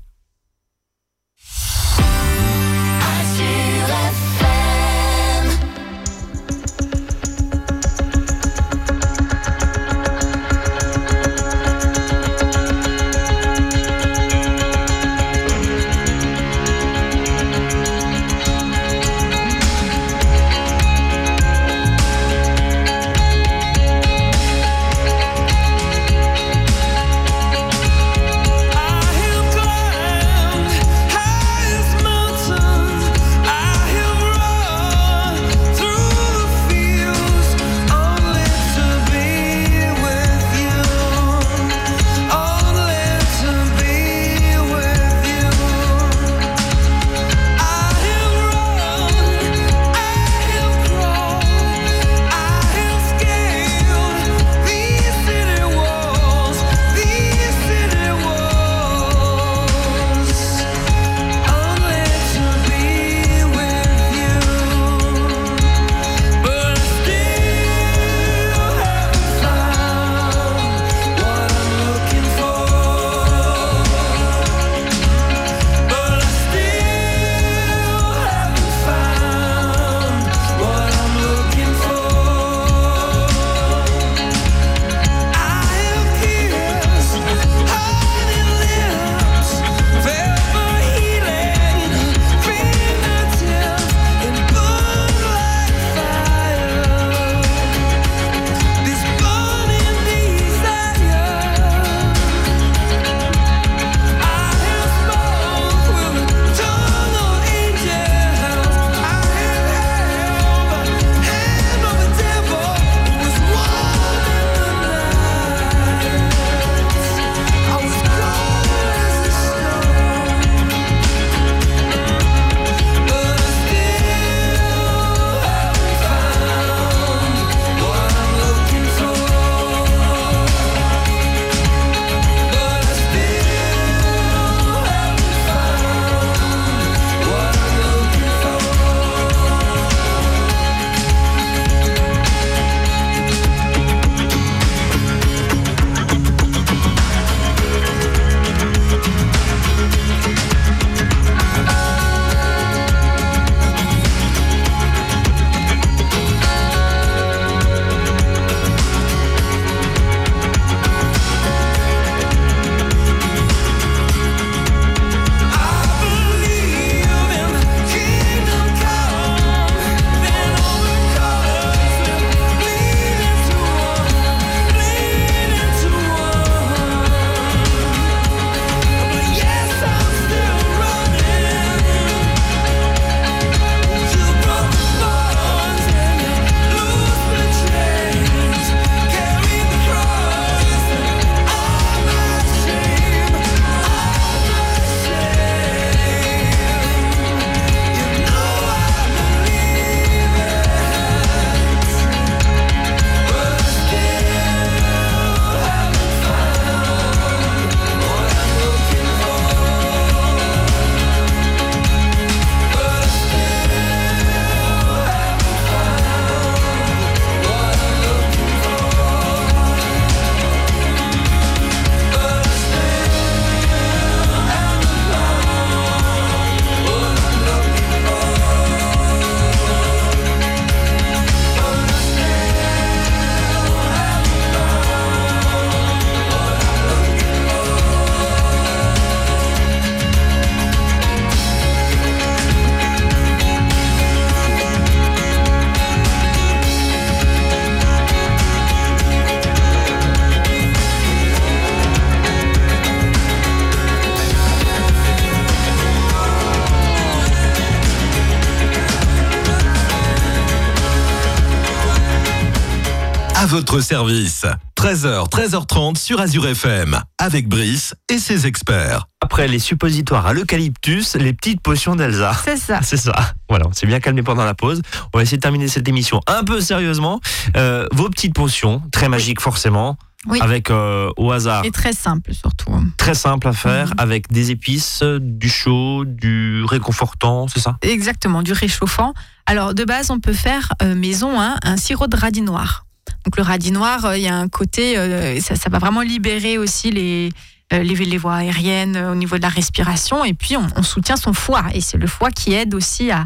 Votre 263.53 263.81
service. 263.81 264.47
13h, 264.75 265.29
13h30 265.29 265.95
sur 265.95 266.19
Azure 266.19 266.47
FM, 266.47 266.99
avec 267.19 267.47
Brice 267.47 267.93
et 268.09 268.17
ses 268.17 268.47
experts. 268.47 269.05
Après 269.21 269.47
les 269.47 269.59
suppositoires 269.59 270.25
à 270.25 270.33
l'eucalyptus, 270.33 271.15
les 271.17 271.33
petites 271.33 271.61
potions 271.61 271.95
d'Elsa. 271.95 272.33
C'est 272.43 272.57
ça. 272.57 272.79
C'est 272.83 272.97
ça. 272.97 273.13
Voilà, 273.49 273.67
on 273.67 273.71
s'est 273.71 273.85
bien 273.85 273.99
calmé 273.99 274.23
pendant 274.23 274.43
la 274.43 274.55
pause. 274.55 274.81
On 275.13 275.19
va 275.19 275.21
essayer 275.21 275.37
de 275.37 275.41
terminer 275.43 275.67
cette 275.67 275.87
émission 275.87 276.19
un 276.25 276.43
peu 276.43 276.61
sérieusement. 276.61 277.21
Euh, 277.55 277.85
vos 277.91 278.09
petites 278.09 278.33
potions, 278.33 278.81
très 278.91 279.07
magiques 279.07 279.39
forcément, 279.39 279.97
Oui. 280.25 280.39
avec 280.41 280.71
euh, 280.71 281.11
au 281.15 281.31
hasard, 281.31 281.63
Et 281.63 281.69
très 281.69 281.93
simple 281.93 282.33
surtout. 282.33 282.71
très 282.97 283.13
simple 283.13 283.47
à 283.47 283.53
faire, 283.53 283.89
Mhm. 283.89 283.93
avec 283.99 284.31
des 284.31 284.49
épices, 284.49 285.03
du 285.21 285.47
chaud, 285.49 286.05
du 286.07 286.63
réconfortant, 286.63 287.47
c'est 287.47 287.59
ça? 287.59 287.77
Exactement, 287.83 288.41
du 288.41 288.51
réchauffant. 288.53 289.13
Alors 289.45 289.75
de 289.75 289.83
base, 289.85 290.09
on 290.09 290.19
peut 290.19 290.33
faire 290.33 290.73
euh, 290.81 290.95
maison 290.95 291.39
hein, 291.39 291.57
un 291.63 291.77
sirop 291.77 292.07
de 292.07 292.17
radis 292.17 292.41
noir. 292.41 292.82
Donc 293.25 293.37
le 293.37 293.43
radis 293.43 293.71
noir, 293.71 294.05
euh, 294.05 294.17
il 294.17 294.23
y 294.23 294.27
a 294.27 294.35
un 294.35 294.47
côté, 294.47 294.97
euh, 294.97 295.39
ça, 295.39 295.55
ça 295.55 295.69
va 295.69 295.79
vraiment 295.79 296.01
libérer 296.01 296.57
aussi 296.57 296.91
les, 296.91 297.31
euh, 297.71 297.81
les, 297.83 297.95
les 297.95 298.17
voies 298.17 298.35
aériennes 298.35 298.97
au 298.97 299.15
niveau 299.15 299.37
de 299.37 299.41
la 299.41 299.49
respiration. 299.49 300.25
Et 300.25 300.33
puis 300.33 300.57
on, 300.57 300.67
on 300.75 300.83
soutient 300.83 301.15
son 301.15 301.33
foie. 301.33 301.65
Et 301.73 301.81
c'est 301.81 301.97
le 301.97 302.07
foie 302.07 302.31
qui 302.31 302.53
aide 302.53 302.73
aussi 302.73 303.11
à, 303.11 303.25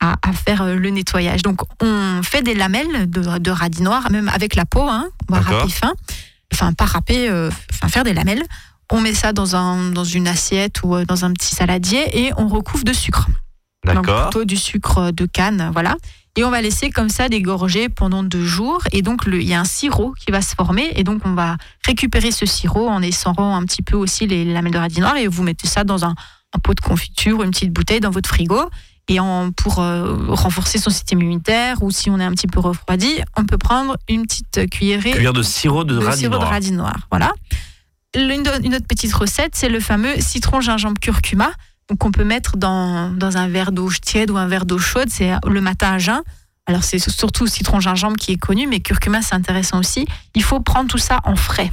à, 0.00 0.14
à 0.22 0.32
faire 0.32 0.64
le 0.64 0.90
nettoyage. 0.90 1.42
Donc 1.42 1.60
on 1.82 2.20
fait 2.22 2.42
des 2.42 2.54
lamelles 2.54 3.10
de, 3.10 3.38
de 3.38 3.50
radis 3.50 3.82
noir, 3.82 4.10
même 4.10 4.28
avec 4.28 4.54
la 4.54 4.64
peau, 4.64 4.88
hein, 4.88 5.08
on 5.28 5.34
va 5.34 5.40
râper 5.40 5.70
fin. 5.70 5.92
Enfin, 6.52 6.72
pas 6.72 6.84
râper, 6.84 7.28
euh, 7.28 7.50
enfin 7.72 7.88
faire 7.88 8.04
des 8.04 8.14
lamelles. 8.14 8.42
On 8.92 9.00
met 9.00 9.14
ça 9.14 9.32
dans, 9.32 9.56
un, 9.56 9.90
dans 9.90 10.04
une 10.04 10.28
assiette 10.28 10.82
ou 10.84 11.04
dans 11.04 11.24
un 11.24 11.32
petit 11.32 11.54
saladier 11.54 12.26
et 12.26 12.32
on 12.36 12.48
recouvre 12.48 12.84
de 12.84 12.92
sucre. 12.92 13.26
D'accord. 13.84 14.30
plutôt 14.30 14.44
du 14.44 14.56
sucre 14.56 15.10
de 15.10 15.26
canne, 15.26 15.70
voilà. 15.72 15.96
Et 16.36 16.42
on 16.42 16.50
va 16.50 16.60
laisser 16.60 16.90
comme 16.90 17.08
ça 17.08 17.28
dégorger 17.28 17.88
pendant 17.88 18.24
deux 18.24 18.44
jours. 18.44 18.82
Et 18.90 19.02
donc, 19.02 19.22
il 19.26 19.42
y 19.42 19.54
a 19.54 19.60
un 19.60 19.64
sirop 19.64 20.14
qui 20.18 20.32
va 20.32 20.42
se 20.42 20.54
former. 20.56 20.90
Et 20.96 21.04
donc, 21.04 21.22
on 21.24 21.34
va 21.34 21.56
récupérer 21.86 22.32
ce 22.32 22.44
sirop 22.44 22.88
en 22.88 23.02
essorant 23.02 23.56
un 23.56 23.62
petit 23.64 23.82
peu 23.82 23.96
aussi 23.96 24.26
les 24.26 24.44
lamelles 24.44 24.72
de 24.72 24.78
radis 24.78 25.00
noir. 25.00 25.16
Et 25.16 25.28
vous 25.28 25.44
mettez 25.44 25.68
ça 25.68 25.84
dans 25.84 26.04
un, 26.04 26.14
un 26.52 26.58
pot 26.58 26.74
de 26.74 26.80
confiture, 26.80 27.42
une 27.44 27.50
petite 27.50 27.72
bouteille 27.72 28.00
dans 28.00 28.10
votre 28.10 28.28
frigo. 28.28 28.68
Et 29.06 29.20
en, 29.20 29.52
pour 29.52 29.78
euh, 29.80 30.16
renforcer 30.28 30.78
son 30.78 30.90
système 30.90 31.20
immunitaire, 31.20 31.82
ou 31.82 31.90
si 31.90 32.10
on 32.10 32.18
est 32.18 32.24
un 32.24 32.32
petit 32.32 32.46
peu 32.46 32.58
refroidi, 32.58 33.20
on 33.36 33.44
peut 33.44 33.58
prendre 33.58 33.96
une 34.08 34.22
petite 34.22 34.68
cuillerée 34.70 35.12
Cuillère 35.12 35.34
de 35.34 35.42
sirop 35.42 35.84
de, 35.84 35.98
de 35.98 36.04
radis 36.04 36.20
sirop 36.20 36.36
noir. 36.36 36.48
de 36.48 36.52
radis 36.52 36.72
noir. 36.72 36.96
Voilà. 37.10 37.32
Une, 38.16 38.30
une 38.64 38.74
autre 38.74 38.86
petite 38.88 39.12
recette, 39.12 39.54
c'est 39.54 39.68
le 39.68 39.78
fameux 39.78 40.14
citron 40.20 40.60
gingembre 40.60 40.98
curcuma. 41.00 41.52
Donc 41.88 42.04
on 42.04 42.10
peut 42.10 42.24
mettre 42.24 42.56
dans, 42.56 43.10
dans 43.10 43.36
un 43.36 43.48
verre 43.48 43.72
d'eau 43.72 43.90
tiède 43.90 44.30
ou 44.30 44.36
un 44.36 44.46
verre 44.46 44.66
d'eau 44.66 44.78
chaude. 44.78 45.08
C'est 45.10 45.32
le 45.46 45.60
matin 45.60 45.92
à 45.92 45.98
jeun. 45.98 46.22
Alors 46.66 46.82
c'est 46.82 46.98
surtout 46.98 47.46
citron 47.46 47.80
gingembre 47.80 48.16
qui 48.16 48.32
est 48.32 48.38
connu, 48.38 48.66
mais 48.66 48.80
curcuma 48.80 49.20
c'est 49.20 49.34
intéressant 49.34 49.78
aussi. 49.78 50.06
Il 50.34 50.42
faut 50.42 50.60
prendre 50.60 50.88
tout 50.88 50.98
ça 50.98 51.20
en 51.24 51.36
frais. 51.36 51.70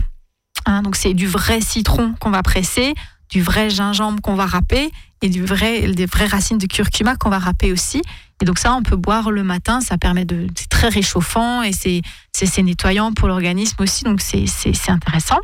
Hein, 0.66 0.82
donc 0.82 0.96
c'est 0.96 1.14
du 1.14 1.28
vrai 1.28 1.62
citron 1.62 2.14
qu'on 2.20 2.30
va 2.30 2.44
presser, 2.44 2.94
du 3.30 3.42
vrai 3.42 3.70
gingembre 3.70 4.22
qu'on 4.22 4.36
va 4.36 4.46
râper 4.46 4.92
et 5.22 5.30
du 5.30 5.46
vrai, 5.46 5.92
des 5.94 6.06
vraies 6.06 6.28
racines 6.28 6.58
de 6.58 6.68
curcuma 6.68 7.16
qu'on 7.16 7.30
va 7.30 7.40
râper 7.40 7.72
aussi. 7.72 8.02
Et 8.42 8.46
donc 8.46 8.58
ça, 8.58 8.74
on 8.74 8.84
peut 8.84 8.96
boire 8.96 9.32
le 9.32 9.44
matin. 9.44 9.82
Ça 9.82 9.98
permet 9.98 10.26
de, 10.26 10.48
c'est 10.56 10.68
très 10.68 10.90
réchauffant 10.90 11.62
et 11.62 11.72
c'est 11.72 12.62
nettoyant 12.62 13.14
pour 13.14 13.28
l'organisme 13.28 13.82
aussi. 13.82 14.04
Donc 14.04 14.20
c'est 14.20 14.90
intéressant. 14.90 15.40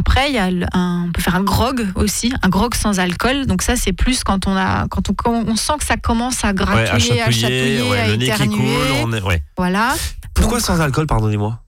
Après, 0.00 0.30
il 0.30 0.34
y 0.34 0.38
a 0.38 0.48
un, 0.72 1.04
on 1.08 1.12
peut 1.12 1.20
faire 1.20 1.34
un 1.36 1.42
grog 1.42 1.86
aussi, 1.94 2.32
un 2.42 2.48
grog 2.48 2.74
sans 2.74 2.98
alcool. 2.98 3.44
Donc 3.46 3.60
ça, 3.60 3.76
c'est 3.76 3.92
plus 3.92 4.24
quand 4.24 4.46
on 4.46 4.56
a, 4.56 4.86
quand 4.88 5.10
on, 5.10 5.12
quand 5.14 5.44
on 5.46 5.56
sent 5.56 5.74
que 5.78 5.84
ça 5.84 5.98
commence 5.98 6.42
à 6.42 6.48
Ouais, 6.48 6.54
gratouiller, 6.54 7.20
à 7.20 7.26
à 7.26 7.30
chatouiller, 7.30 7.76
chatouiller, 7.78 7.90
ouais, 7.90 7.98
à 8.00 8.06
le 8.08 8.16
nez 8.16 8.24
qui 8.24 8.30
éternuer. 8.32 8.56
coule. 8.56 8.96
on 9.04 9.12
est- 9.12 9.22
ouais. 9.22 9.42
Voilà. 9.58 9.94
Pourquoi 10.34 10.58
Donc, 10.58 10.66
sans 10.66 10.80
alcool, 10.80 11.06
pardonnez-moi? 11.06 11.60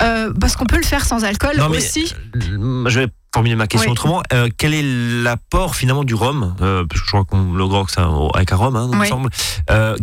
euh, 0.00 0.32
Parce 0.40 0.56
qu'on 0.56 0.64
peut 0.64 0.78
le 0.78 0.82
faire 0.84 1.04
sans 1.04 1.24
alcool 1.24 1.56
Non, 1.58 1.68
mais- 1.68 1.76
aussi. 1.76 2.12
Euh, 2.36 2.88
Je 2.88 3.00
vais 3.00 3.08
formuler 3.34 3.54
ma 3.56 3.66
question 3.66 3.90
Oui. 3.90 3.92
autrement. 3.92 4.22
Euh, 4.32 4.48
quel 4.56 4.72
est 4.72 4.82
l'apport 5.22 5.74
finalement 5.76 6.04
du 6.04 6.14
rhum? 6.14 6.54
Euh, 6.62 6.84
Parce 6.88 7.00
que 7.02 7.06
je 7.06 7.12
crois 7.12 7.24
que 7.24 7.36
le 7.36 7.66
grog, 7.68 7.86
avec 8.34 8.52
un 8.52 8.56
rhum, 8.56 8.76
hein, 8.76 8.88
il 8.92 8.98
me 8.98 9.04
semble. 9.04 9.28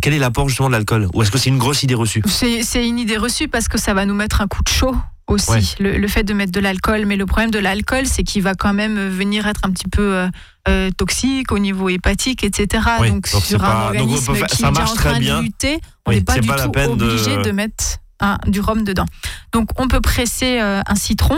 Quel 0.01 0.13
est 0.13 0.19
l'apport 0.19 0.47
justement 0.49 0.67
de 0.69 0.73
l'alcool? 0.73 1.07
Ou 1.13 1.23
est-ce 1.23 1.31
que 1.31 1.37
c'est 1.39 1.49
une 1.49 1.57
grosse 1.57 1.81
idée 1.81 1.95
reçue? 1.95 2.21
C'est 2.27 2.87
une 2.87 2.99
idée 2.99 3.17
reçue 3.17 3.47
parce 3.47 3.67
que 3.67 3.77
ça 3.79 3.93
va 3.93 4.05
nous 4.05 4.13
mettre 4.13 4.41
un 4.41 4.47
coup 4.47 4.61
de 4.63 4.69
chaud 4.69 4.95
aussi, 5.31 5.49
Ouais. 5.51 5.61
le, 5.79 5.97
le 5.97 6.07
fait 6.07 6.23
de 6.23 6.33
mettre 6.33 6.51
de 6.51 6.59
l'alcool. 6.59 7.05
Mais 7.05 7.15
le 7.15 7.25
problème 7.25 7.51
de 7.51 7.59
l'alcool, 7.59 8.05
c'est 8.05 8.23
qu'il 8.23 8.41
va 8.43 8.53
quand 8.53 8.73
même 8.73 9.09
venir 9.09 9.47
être 9.47 9.61
un 9.63 9.71
petit 9.71 9.87
peu 9.89 10.15
euh, 10.15 10.27
euh, 10.67 10.89
toxique 10.95 11.51
au 11.51 11.59
niveau 11.59 11.89
hépatique, 11.89 12.43
etc. 12.43 12.83
Oui, 12.99 13.09
donc, 13.09 13.31
donc 13.31 13.43
sur 13.43 13.63
un 13.63 13.67
pas- 13.67 13.91
donc 13.93 14.01
organisme 14.01 14.35
faire- 14.35 14.47
qui 14.47 14.57
ça 14.57 14.67
est 14.67 14.71
déjà 14.71 14.83
en 14.83 14.93
train 14.95 15.19
bien. 15.19 15.37
de 15.39 15.43
lutter, 15.43 15.79
on 16.05 16.11
Oui, 16.11 16.15
n'est 16.17 16.21
pas 16.21 16.39
du 16.39 16.47
pas 16.47 16.55
tout 16.67 16.95
de- 16.95 17.05
obligé 17.05 17.37
de... 17.41 17.51
mettre 17.51 17.97
un- 18.19 18.37
du 18.47 18.59
rhum 18.59 18.83
dedans. 18.83 19.05
Donc 19.53 19.69
on 19.79 19.87
peut 19.87 20.01
presser 20.01 20.59
euh, 20.61 20.81
un 20.85 20.95
citron 20.95 21.37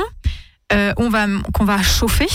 euh, 0.74 0.94
on 0.98 1.10
va, 1.10 1.28
qu'on 1.54 1.66
va 1.66 1.82
chauffer 1.84 2.28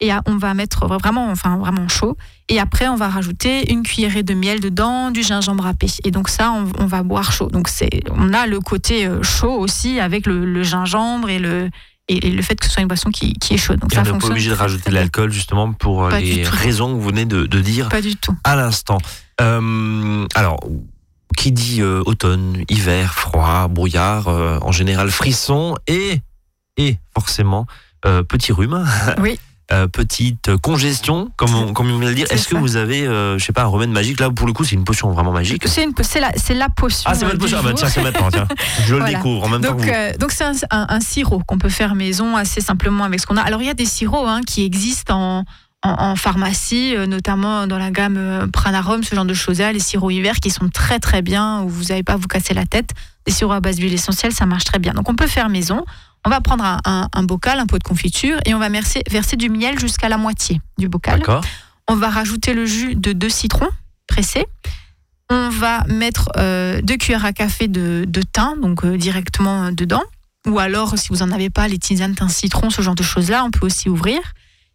et 0.00 0.10
on 0.26 0.36
va 0.36 0.52
mettre 0.54 0.86
vraiment, 0.86 1.30
enfin, 1.30 1.56
vraiment 1.56 1.88
chaud. 1.88 2.16
Et 2.48 2.60
après, 2.60 2.86
on 2.88 2.96
va 2.96 3.08
rajouter 3.08 3.72
une 3.72 3.82
cuillerée 3.82 4.22
de 4.22 4.34
miel 4.34 4.60
dedans, 4.60 5.10
du 5.10 5.22
gingembre 5.22 5.64
râpé. 5.64 5.86
Et 6.04 6.10
donc 6.10 6.28
ça, 6.28 6.52
on, 6.52 6.70
on 6.78 6.86
va 6.86 7.02
boire 7.02 7.32
chaud. 7.32 7.48
Donc 7.48 7.68
c'est, 7.68 8.02
on 8.10 8.32
a 8.34 8.46
le 8.46 8.60
côté 8.60 9.06
euh, 9.06 9.22
chaud 9.22 9.54
aussi 9.54 9.98
avec 9.98 10.26
le, 10.26 10.44
le 10.44 10.62
gingembre 10.62 11.30
et 11.30 11.38
le, 11.38 11.70
et, 12.08 12.28
et 12.28 12.30
le 12.30 12.42
fait 12.42 12.56
que 12.56 12.66
ce 12.66 12.72
soit 12.72 12.82
une 12.82 12.88
boisson 12.88 13.10
qui, 13.10 13.32
qui 13.34 13.54
est 13.54 13.56
chaude. 13.56 13.80
Donc 13.80 13.92
Et 13.92 13.96
ça 13.96 14.02
on 14.02 14.12
n'est 14.12 14.18
pas 14.18 14.26
obligé 14.26 14.50
de 14.50 14.54
rajouter 14.54 14.90
de 14.90 14.94
l'alcool 14.94 15.32
justement 15.32 15.72
pour 15.72 16.04
euh, 16.04 16.10
Pas 16.10 16.20
les 16.20 16.44
raisons 16.44 16.88
que 16.94 17.00
vous 17.00 17.08
venez 17.08 17.24
de, 17.24 17.46
de 17.46 17.60
dire 17.60 17.88
Pas 17.88 18.02
du 18.02 18.16
tout. 18.16 18.36
à 18.44 18.54
l'instant. 18.54 18.98
Euh, 19.40 20.26
alors, 20.34 20.60
qui 21.36 21.52
dit 21.52 21.80
euh, 21.80 22.02
automne, 22.06 22.64
hiver, 22.68 23.14
froid, 23.14 23.66
brouillard, 23.68 24.28
euh, 24.28 24.58
en 24.62 24.72
général 24.72 25.10
frisson 25.10 25.74
et, 25.86 26.20
et 26.76 26.98
forcément 27.14 27.66
euh, 28.04 28.22
petit 28.22 28.52
rhume. 28.52 28.86
Oui. 29.18 29.38
Euh, 29.72 29.88
petite 29.88 30.54
congestion, 30.58 31.28
comme 31.34 31.52
on, 31.52 31.72
comme 31.72 31.86
on 31.90 31.98
vient 31.98 32.04
de 32.04 32.10
le 32.10 32.14
dire. 32.14 32.26
Est-ce 32.30 32.46
que 32.46 32.54
vous 32.56 32.76
avez, 32.76 33.04
euh, 33.04 33.36
je 33.36 33.44
sais 33.44 33.52
pas, 33.52 33.62
un 33.62 33.66
remède 33.66 33.90
magique? 33.90 34.20
Là, 34.20 34.30
pour 34.30 34.46
le 34.46 34.52
coup, 34.52 34.62
c'est 34.62 34.76
une 34.76 34.84
potion 34.84 35.10
vraiment 35.10 35.32
magique. 35.32 35.66
C'est, 35.66 35.82
une, 35.82 35.92
c'est, 36.02 36.20
la, 36.20 36.30
c'est 36.36 36.54
la 36.54 36.68
potion. 36.68 37.10
Ah, 37.10 37.16
c'est 37.16 37.24
votre 37.24 37.38
potion. 37.38 37.56
Ah, 37.58 37.62
bah, 37.64 37.70
jour. 37.70 37.78
tiens, 37.80 37.88
c'est 37.88 38.00
maintenant. 38.02 38.28
Tiens. 38.30 38.46
Je 38.86 38.94
le 38.94 39.04
découvre 39.04 39.42
en 39.42 39.48
même 39.48 39.62
temps 39.62 39.72
Donc, 39.72 39.80
que 39.80 39.86
vous. 39.86 39.90
euh, 39.92 40.12
donc 40.18 40.30
c'est 40.30 40.44
un, 40.44 40.52
un- 40.70 40.86
un 40.88 41.00
sirop 41.00 41.42
qu'on 41.44 41.58
peut 41.58 41.68
faire 41.68 41.96
maison 41.96 42.36
assez 42.36 42.60
simplement 42.60 43.02
avec 43.02 43.18
ce 43.18 43.26
qu'on 43.26 43.36
a. 43.36 43.42
Alors 43.42 43.60
il 43.60 43.66
y 43.66 43.70
a 43.70 43.74
des 43.74 43.86
sirops 43.86 44.28
hein, 44.28 44.42
qui 44.46 44.64
existent 44.64 45.42
en, 45.82 46.14
pharmacie, 46.16 46.94
euh, 46.96 47.06
notamment 47.06 47.66
dans 47.66 47.78
la 47.78 47.90
gamme 47.90 48.48
Pranarum, 48.52 49.02
ce 49.02 49.14
genre 49.16 49.24
de 49.24 49.34
choses-là, 49.34 49.72
les 49.72 49.80
sirops 49.80 50.12
hiver 50.12 50.36
qui 50.36 50.50
sont 50.50 50.68
très 50.68 50.98
très 51.00 51.22
bien, 51.22 51.62
où 51.62 51.68
vous 51.68 51.84
n'avez 51.84 52.02
pas 52.04 52.14
à 52.14 52.16
vous 52.16 52.28
casser 52.28 52.54
la 52.54 52.66
tête. 52.66 52.90
Des 53.26 53.32
sirops 53.32 53.54
à 53.56 53.60
base 53.60 53.76
d'huile 53.76 53.94
essentielle, 53.94 54.32
ça 54.32 54.46
marche 54.46 54.64
très 54.64 54.78
bien. 54.78 54.92
Donc 54.94 55.08
on 55.08 55.14
peut 55.16 55.26
faire 55.26 55.48
maison. 55.48 55.84
On 56.26 56.28
va 56.28 56.40
prendre 56.40 56.64
un, 56.64 56.80
un- 56.84 57.08
un 57.12 57.22
bocal, 57.22 57.60
un 57.60 57.66
pot 57.66 57.78
de 57.78 57.84
confiture, 57.84 58.38
et 58.44 58.52
on 58.52 58.58
va 58.58 58.68
verser, 58.68 59.00
verser 59.08 59.36
du 59.36 59.48
miel 59.48 59.78
jusqu'à 59.78 60.08
la 60.08 60.18
moitié 60.18 60.60
du 60.76 60.88
bocal. 60.88 61.20
On 61.88 61.94
va 61.94 62.10
rajouter 62.10 62.52
le 62.52 62.66
jus 62.66 62.96
de 62.96 63.12
deux 63.12 63.28
citrons 63.28 63.68
pressés. 64.08 64.44
On 65.30 65.48
va 65.50 65.84
mettre 65.84 66.28
euh, 66.36 66.80
deux 66.82 66.96
cuillères 66.96 67.24
à 67.24 67.32
café 67.32 67.68
de, 67.68 68.04
de 68.08 68.22
thym, 68.22 68.60
donc 68.60 68.84
euh, 68.84 68.96
directement 68.96 69.66
euh, 69.66 69.70
dedans. 69.70 70.02
Ou 70.48 70.58
alors, 70.58 70.98
si 70.98 71.08
vous 71.10 71.18
n'en 71.24 71.30
avez 71.30 71.48
pas, 71.48 71.68
les 71.68 71.78
tisanes 71.78 72.14
thym 72.16 72.28
citron, 72.28 72.70
ce 72.70 72.82
genre 72.82 72.94
de 72.96 73.02
choses-là, 73.04 73.44
on 73.44 73.50
peut 73.52 73.64
aussi 73.64 73.88
ouvrir. 73.88 74.18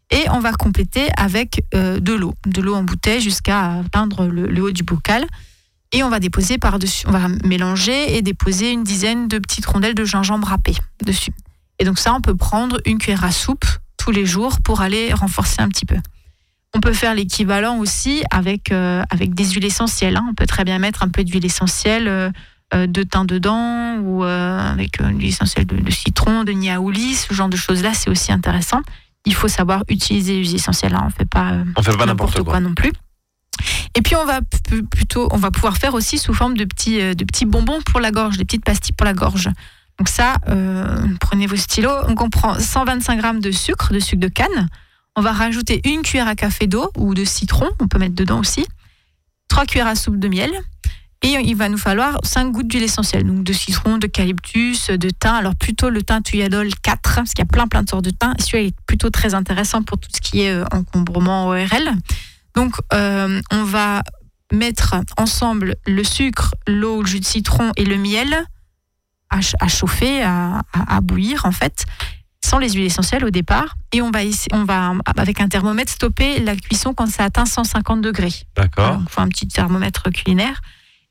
Et 0.09 0.23
on 0.29 0.39
va 0.39 0.53
compléter 0.53 1.07
avec 1.17 1.63
euh, 1.73 1.99
de 1.99 2.13
l'eau, 2.13 2.33
de 2.45 2.61
l'eau 2.61 2.75
en 2.75 2.83
bouteille 2.83 3.19
jusqu'à 3.21 3.73
atteindre 3.79 4.25
le, 4.25 4.47
le 4.47 4.61
haut 4.61 4.71
du 4.71 4.83
bocal. 4.83 5.25
Et 5.93 6.03
on 6.03 6.09
va 6.09 6.19
déposer 6.19 6.57
par-dessus, 6.57 7.05
on 7.07 7.11
va 7.11 7.27
mélanger 7.43 8.15
et 8.15 8.21
déposer 8.21 8.71
une 8.71 8.83
dizaine 8.83 9.27
de 9.27 9.39
petites 9.39 9.65
rondelles 9.65 9.95
de 9.95 10.05
gingembre 10.05 10.47
râpé 10.47 10.73
dessus. 11.05 11.31
Et 11.79 11.83
donc 11.85 11.99
ça, 11.99 12.13
on 12.13 12.21
peut 12.21 12.35
prendre 12.35 12.79
une 12.85 12.97
cuillère 12.97 13.23
à 13.25 13.31
soupe 13.31 13.65
tous 13.97 14.11
les 14.11 14.25
jours 14.25 14.61
pour 14.63 14.81
aller 14.81 15.13
renforcer 15.13 15.61
un 15.61 15.67
petit 15.67 15.85
peu. 15.85 15.97
On 16.73 16.79
peut 16.79 16.93
faire 16.93 17.13
l'équivalent 17.13 17.77
aussi 17.79 18.23
avec, 18.31 18.71
euh, 18.71 19.03
avec 19.09 19.33
des 19.33 19.45
huiles 19.49 19.65
essentielles. 19.65 20.15
hein. 20.15 20.25
On 20.29 20.33
peut 20.33 20.45
très 20.45 20.63
bien 20.63 20.79
mettre 20.79 21.03
un 21.03 21.09
peu 21.09 21.23
d'huile 21.25 21.45
essentielle 21.45 22.07
euh, 22.07 22.29
euh, 22.73 22.87
de 22.87 23.03
thym 23.03 23.25
dedans 23.25 23.97
ou 23.97 24.23
euh, 24.23 24.59
avec 24.71 25.01
euh, 25.01 25.09
une 25.09 25.19
huile 25.19 25.27
essentielle 25.29 25.65
de, 25.65 25.75
de 25.75 25.91
citron, 25.91 26.45
de 26.45 26.53
niaouli, 26.53 27.15
ce 27.15 27.33
genre 27.33 27.49
de 27.49 27.57
choses-là, 27.57 27.93
c'est 27.93 28.09
aussi 28.09 28.31
intéressant. 28.31 28.81
Il 29.25 29.33
faut 29.35 29.49
savoir 29.49 29.83
utiliser 29.89 30.33
les 30.35 30.39
huiles 30.39 30.55
essentielles. 30.55 30.95
hein. 30.95 31.03
On 31.07 31.09
fait 31.09 31.25
pas 31.29 31.55
On 31.75 31.83
fait 31.83 31.97
pas 31.97 32.05
n'importe 32.05 32.41
quoi. 32.43 32.61
non 32.61 32.73
plus. 32.73 32.93
Et 33.95 34.01
puis 34.01 34.15
on 34.15 34.25
va 34.25 34.39
plutôt, 34.89 35.27
on 35.31 35.37
va 35.37 35.51
pouvoir 35.51 35.77
faire 35.77 35.93
aussi 35.93 36.17
sous 36.17 36.33
forme 36.33 36.55
de 36.55 36.65
petits, 36.65 37.01
euh, 37.01 37.13
de 37.13 37.25
petits 37.25 37.45
bonbons 37.45 37.81
pour 37.81 37.99
la 37.99 38.11
gorge, 38.11 38.37
des 38.37 38.45
petites 38.45 38.63
pastilles 38.63 38.95
pour 38.95 39.05
la 39.05 39.13
gorge. 39.13 39.49
Donc 39.99 40.09
ça, 40.09 40.37
euh, 40.49 41.05
prenez 41.19 41.45
vos 41.45 41.57
stylos. 41.57 41.91
On 42.07 42.29
prend 42.29 42.57
125 42.57 43.17
grammes 43.17 43.39
de 43.39 43.51
sucre, 43.51 43.93
de 43.93 43.99
sucre 43.99 44.21
de 44.21 44.27
canne. 44.29 44.69
On 45.15 45.21
va 45.21 45.33
rajouter 45.33 45.81
une 45.83 46.01
cuillère 46.01 46.27
à 46.27 46.35
café 46.35 46.67
d'eau 46.67 46.89
ou 46.97 47.13
de 47.13 47.25
citron, 47.25 47.69
on 47.79 47.87
peut 47.87 47.99
mettre 47.99 48.15
dedans 48.15 48.39
aussi. 48.39 48.65
Trois 49.49 49.65
cuillères 49.65 49.87
à 49.87 49.95
soupe 49.95 50.17
de 50.17 50.27
miel. 50.29 50.51
Et 51.23 51.35
il 51.43 51.55
va 51.55 51.69
nous 51.69 51.77
falloir 51.77 52.17
5 52.23 52.51
gouttes 52.51 52.67
d'huile 52.67 52.81
essentielle, 52.81 53.25
donc 53.25 53.43
de 53.43 53.53
citron, 53.53 53.99
d'eucalyptus, 53.99 54.89
de 54.89 55.09
thym. 55.11 55.35
Alors 55.35 55.55
plutôt 55.55 55.91
le 55.91 56.01
thym 56.01 56.23
tuyadol 56.23 56.69
4, 56.81 57.15
parce 57.15 57.29
qu'il 57.33 57.39
y 57.39 57.41
a 57.43 57.45
plein 57.45 57.67
plein 57.67 57.83
de 57.83 57.89
sortes 57.89 58.05
de 58.05 58.09
thym. 58.09 58.33
Celui-là 58.39 58.69
est 58.69 58.75
plutôt 58.87 59.11
très 59.11 59.35
intéressant 59.35 59.83
pour 59.83 59.99
tout 59.99 60.09
ce 60.11 60.19
qui 60.19 60.41
est 60.41 60.51
euh, 60.51 60.65
encombrement 60.71 61.49
ORL. 61.49 61.91
Donc 62.55 62.75
euh, 62.93 63.41
on 63.51 63.63
va 63.63 64.01
mettre 64.53 64.95
ensemble 65.17 65.75
le 65.87 66.03
sucre, 66.03 66.55
l'eau, 66.67 67.01
le 67.01 67.07
jus 67.07 67.19
de 67.21 67.25
citron 67.25 67.71
et 67.77 67.85
le 67.85 67.97
miel 67.97 68.45
à, 69.29 69.35
ch- 69.41 69.55
à 69.61 69.67
chauffer, 69.67 70.21
à, 70.23 70.61
à- 70.73 70.97
à 70.97 71.01
bouillir 71.01 71.45
en 71.45 71.51
fait, 71.53 71.85
sans 72.43 72.57
les 72.57 72.69
huiles 72.71 72.85
essentielles 72.85 73.23
au 73.23 73.29
départ. 73.29 73.75
Et 73.93 74.01
on 74.01 74.11
va, 74.11 74.19
on 74.51 74.63
va 74.65 74.93
avec 75.17 75.39
un 75.39 75.47
thermomètre 75.47 75.91
stopper 75.91 76.39
la 76.41 76.55
cuisson 76.57 76.93
quand 76.93 77.07
ça 77.07 77.23
atteint 77.23 77.45
150 77.45 78.01
degrés. 78.01 78.33
D'accord. 78.57 78.97
Donc, 78.97 79.03
il 79.07 79.11
faut 79.13 79.21
un 79.21 79.29
petit 79.29 79.47
thermomètre 79.47 80.09
culinaire. 80.11 80.59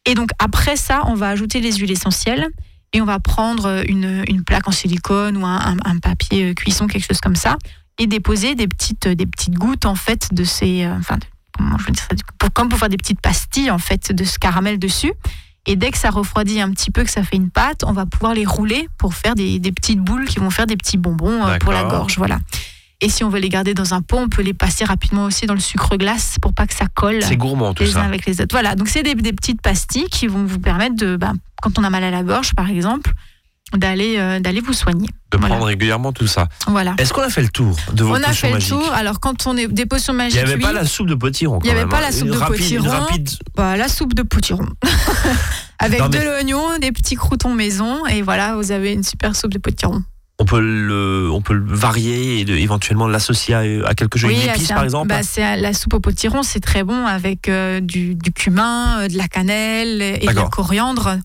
Et 0.07 0.15
donc 0.15 0.31
après 0.39 0.77
ça, 0.77 1.03
on 1.07 1.15
va 1.15 1.29
ajouter 1.29 1.61
les 1.61 1.73
huiles 1.77 1.91
essentielles 1.93 2.49
et 2.93 3.01
on 3.01 3.05
va 3.07 3.21
prendre 3.21 3.83
une, 3.89 4.25
une 4.29 4.45
plaque 4.45 4.67
en 4.69 4.73
silicone 4.73 5.37
ou 5.39 5.47
un, 5.47 5.57
un- 5.59 5.77
un 5.91 5.99
papier 5.99 6.51
euh, 6.51 6.55
cuisson, 6.55 6.87
quelque 6.89 7.07
chose 7.07 7.21
comme 7.21 7.37
ça, 7.37 7.57
et 8.01 8.07
déposer 8.07 8.55
des 8.55 8.67
petites, 8.67 9.07
des 9.07 9.27
petites 9.27 9.55
gouttes 9.55 9.85
en 9.85 9.95
fait 9.95 10.33
de 10.33 10.43
ces, 10.43 10.85
euh, 10.85 10.97
enfin, 10.99 11.19
comment 11.57 11.77
je 11.79 11.85
veux 11.85 11.93
dire 11.93 12.03
ça, 12.03 12.17
pour, 12.39 12.51
comme 12.53 12.71
pour 12.71 12.79
faire 12.79 12.89
des 12.89 12.97
petites 12.97 13.21
pastilles 13.21 13.71
en 13.71 13.79
fait 13.79 14.11
de 14.11 14.25
ce 14.25 14.39
caramel 14.39 14.79
dessus. 14.79 15.13
Et 15.67 15.77
dès 15.77 15.91
que 15.91 15.99
ça 15.99 16.09
refroidit 16.09 16.63
un 16.63 16.71
petit 16.71 16.91
peu, 16.91 17.05
que 17.05 17.11
ça 17.11 17.23
fait 17.23 17.37
une 17.37 17.51
pâte, 17.51 17.85
on 17.85 17.93
va 17.93 18.07
pouvoir 18.07 18.33
les 18.33 18.47
rouler 18.47 18.89
pour 18.97 19.13
faire 19.13 19.35
des, 19.35 19.59
des 19.59 19.71
petites 19.71 20.01
boules 20.01 20.25
qui 20.25 20.39
vont 20.39 20.49
faire 20.49 20.67
des 20.67 20.79
petits 20.79 20.97
bonbons 20.97 21.47
euh, 21.47 21.59
pour 21.59 21.73
la 21.73 21.85
gorge, 21.85 22.17
voilà. 22.17 22.39
Et 23.03 23.11
si 23.11 23.23
on 23.23 23.29
veut 23.29 23.39
les 23.39 23.51
garder 23.51 23.75
dans 23.75 23.93
un 23.93 24.01
pot, 24.01 24.17
on 24.17 24.29
peut 24.31 24.43
les 24.43 24.55
passer 24.55 24.85
rapidement 24.85 25.25
aussi 25.25 25.47
dans 25.47 25.55
le 25.55 25.61
sucre 25.61 25.97
glace 25.97 26.37
pour 26.41 26.55
pas 26.55 26.67
que 26.67 26.75
ça 26.75 26.87
colle 26.87 27.23
C'est 27.23 27.37
gourmand 27.37 27.75
tout 27.75 27.83
les 27.83 27.97
uns 27.99 28.03
avec 28.03 28.25
les 28.25 28.41
autres. 28.41 28.55
Voilà, 28.55 28.75
donc 28.75 28.89
c'est 28.89 29.03
des, 29.03 29.15
des 29.15 29.33
petites 29.35 29.61
pastilles 29.61 30.09
qui 30.11 30.27
vont 30.27 30.45
vous 30.45 30.59
permettre 30.59 30.97
de, 30.97 31.17
ben, 31.17 31.35
quand 31.61 31.79
on 31.79 31.85
a 31.85 31.91
mal 31.91 32.05
à 32.05 32.11
la 32.11 32.23
gorge 32.23 32.55
par 32.55 32.71
exemple, 32.71 33.13
d'aller 33.77 34.17
euh, 34.19 34.41
d'aller 34.41 34.61
vous 34.61 34.73
soigner. 34.73 35.09
De 35.31 35.39
Voilà. 35.39 35.55
prendre 35.55 35.67
régulièrement 35.67 36.13
tout 36.13 36.27
ça. 36.27 36.49
Voilà. 36.67 36.95
Est-ce 36.99 37.13
qu'on 37.13 37.23
a 37.23 37.29
fait 37.31 37.43
le 37.43 37.49
tour 37.49 37.77
de 37.93 38.03
vos 38.03 38.11
On 38.13 38.15
a 38.15 38.19
potions 38.21 38.35
fait 38.49 38.53
magiques 38.53 38.71
le 38.73 38.77
tour. 38.79 38.93
Alors 38.93 39.21
quand 39.21 39.47
on 39.47 39.57
est 39.57 39.69
des 39.69 39.87
potions 39.87 40.13
Il 40.13 40.17
magiques, 40.17 40.35
n'y 40.37 40.41
avait 40.43 40.55
oui, 40.55 40.61
pas 40.61 40.73
la 40.73 40.85
soupe 40.85 41.07
de 41.09 41.15
potiron. 41.15 41.61
Il 41.63 41.67
y 41.67 41.69
quand 41.69 41.73
avait 41.77 41.81
même, 41.83 41.89
pas 41.89 41.99
hein. 41.99 42.03
la 42.03 42.13
soupe 42.13 42.29
de 42.29 42.37
rapide- 42.37 42.59
potiron. 42.59 42.89
rapide. 42.91 43.31
bah, 43.57 43.77
la 43.77 43.89
soupe 43.89 44.15
de 44.15 44.23
potiron. 44.23 44.67
avec 45.79 46.01
Non, 46.01 46.09
de 46.09 46.19
l'oignon, 46.19 46.79
des 46.81 46.93
petits 46.93 47.15
croutons 47.15 47.55
maison, 47.55 48.05
et 48.07 48.23
voilà, 48.23 48.55
vous 48.57 48.71
avez 48.73 48.93
une 48.93 49.03
super 49.05 49.35
soupe 49.37 49.53
de 49.53 49.59
potiron. 49.59 50.03
On 50.39 50.45
peut 50.47 50.61
le, 50.61 51.29
on 51.31 51.43
peut 51.43 51.53
le 51.53 51.65
varier 51.67 52.41
et 52.41 52.45
de- 52.47 52.55
éventuellement 52.57 53.07
l'associer 53.07 53.55
à, 53.55 53.61
à 53.87 53.95
quelque 53.95 54.19
chose, 54.19 54.33
c'est 54.57 54.73
par 54.73 54.85
exemple. 54.85 55.09
bah, 55.09 55.23
c'est 55.23 55.57
la 55.57 55.75
soupe 55.75 55.95
au 55.95 56.01
potiron, 56.01 56.43
c'est 56.43 56.61
très 56.61 56.83
bon 56.83 57.07
avec 57.07 57.49
euh, 57.49 57.81
du, 57.81 58.15
du 58.15 58.33
cumin, 58.33 59.01
euh, 59.03 59.09
de 59.09 59.17
la 59.19 59.29
cannelle 59.29 60.01
et 60.01 60.19
de 60.27 60.33
la 60.35 60.45
coriandre. 60.45 61.19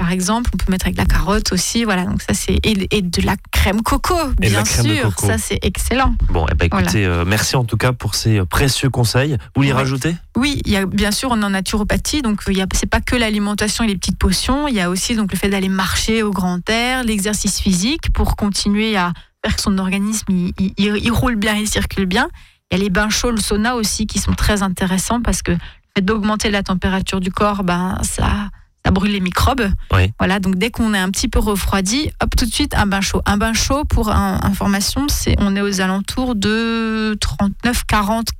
Par 0.00 0.12
exemple, 0.12 0.48
on 0.54 0.56
peut 0.56 0.72
mettre 0.72 0.86
avec 0.86 0.96
de 0.96 1.00
la 1.02 1.06
carotte 1.06 1.52
aussi, 1.52 1.84
voilà. 1.84 2.06
Donc 2.06 2.22
ça 2.22 2.32
c'est 2.32 2.54
et, 2.64 2.96
et 2.96 3.02
de 3.02 3.20
la 3.20 3.36
crème 3.52 3.82
coco, 3.82 4.14
Et 4.40 4.48
bien 4.48 4.58
la 4.60 4.62
crème 4.62 4.86
de 4.86 4.94
sûr. 4.94 5.14
coco. 5.14 5.26
Ça 5.26 5.36
c'est 5.36 5.58
excellent. 5.60 6.14
Bon, 6.30 6.46
eh 6.50 6.54
ben, 6.54 6.64
écoutez, 6.64 7.04
euh, 7.04 7.24
merci 7.26 7.54
en 7.54 7.64
tout 7.64 7.76
cas 7.76 7.92
pour 7.92 8.14
ces 8.14 8.38
euh, 8.38 8.46
précieux 8.46 8.88
conseils. 8.88 9.36
Vous 9.54 9.60
les 9.60 9.74
rajoutez 9.74 10.16
Oui, 10.38 10.62
il 10.64 10.72
y 10.72 10.78
a 10.78 10.86
bien 10.86 11.10
sûr 11.10 11.28
on 11.32 11.42
est 11.42 11.44
en 11.44 11.50
naturopathie, 11.50 12.22
donc 12.22 12.40
il 12.48 12.56
y 12.56 12.62
a 12.62 12.66
c'est 12.72 12.86
pas 12.88 13.02
que 13.02 13.14
l'alimentation 13.14 13.84
et 13.84 13.88
les 13.88 13.96
petites 13.96 14.18
potions. 14.18 14.68
Il 14.68 14.74
y 14.74 14.80
a 14.80 14.88
aussi 14.88 15.14
donc 15.16 15.32
le 15.32 15.36
fait 15.38 15.50
d'aller 15.50 15.68
marcher 15.68 16.22
au 16.22 16.30
grand 16.30 16.66
air, 16.70 17.04
l'exercice 17.04 17.60
physique 17.60 18.10
pour 18.14 18.36
continuer 18.36 18.96
à 18.96 19.12
faire 19.44 19.54
que 19.54 19.60
son 19.60 19.76
organisme 19.76 20.24
il, 20.30 20.52
il- 20.58 20.72
il- 20.78 20.96
il 21.04 21.12
roule 21.12 21.36
bien, 21.36 21.56
il 21.56 21.68
circule 21.68 22.06
bien. 22.06 22.28
Il 22.72 22.78
y 22.78 22.80
a 22.80 22.84
les 22.84 22.88
bains 22.90 23.10
chauds, 23.10 23.32
le 23.32 23.40
sauna 23.40 23.76
aussi 23.76 24.06
qui 24.06 24.18
sont 24.18 24.32
très 24.32 24.62
intéressants 24.62 25.20
parce 25.20 25.42
que 25.42 25.50
le 25.52 25.58
fait 25.94 26.02
d'augmenter 26.02 26.50
la 26.50 26.62
température 26.62 27.20
du 27.20 27.30
corps, 27.30 27.64
ben 27.64 27.98
ça 28.02 28.48
ça 28.90 28.92
brûle 28.92 29.12
les 29.12 29.20
microbes. 29.20 29.70
Oui. 29.92 30.12
Voilà, 30.18 30.40
donc 30.40 30.56
dès 30.56 30.72
qu'on 30.72 30.92
est 30.94 30.98
un 30.98 31.10
petit 31.10 31.28
peu 31.28 31.38
refroidi, 31.38 32.10
hop 32.20 32.34
tout 32.36 32.44
de 32.44 32.50
suite 32.52 32.74
un 32.74 32.86
bain 32.86 33.00
chaud. 33.00 33.22
Un 33.24 33.36
bain 33.36 33.52
chaud 33.52 33.84
pour 33.84 34.10
un- 34.10 34.40
information, 34.42 35.06
c'est 35.08 35.36
on 35.38 35.54
est 35.54 35.60
aux 35.60 35.80
alentours 35.80 36.34
de 36.34 37.16
39 37.20 37.84
40 37.86 38.28
à 38.30 38.32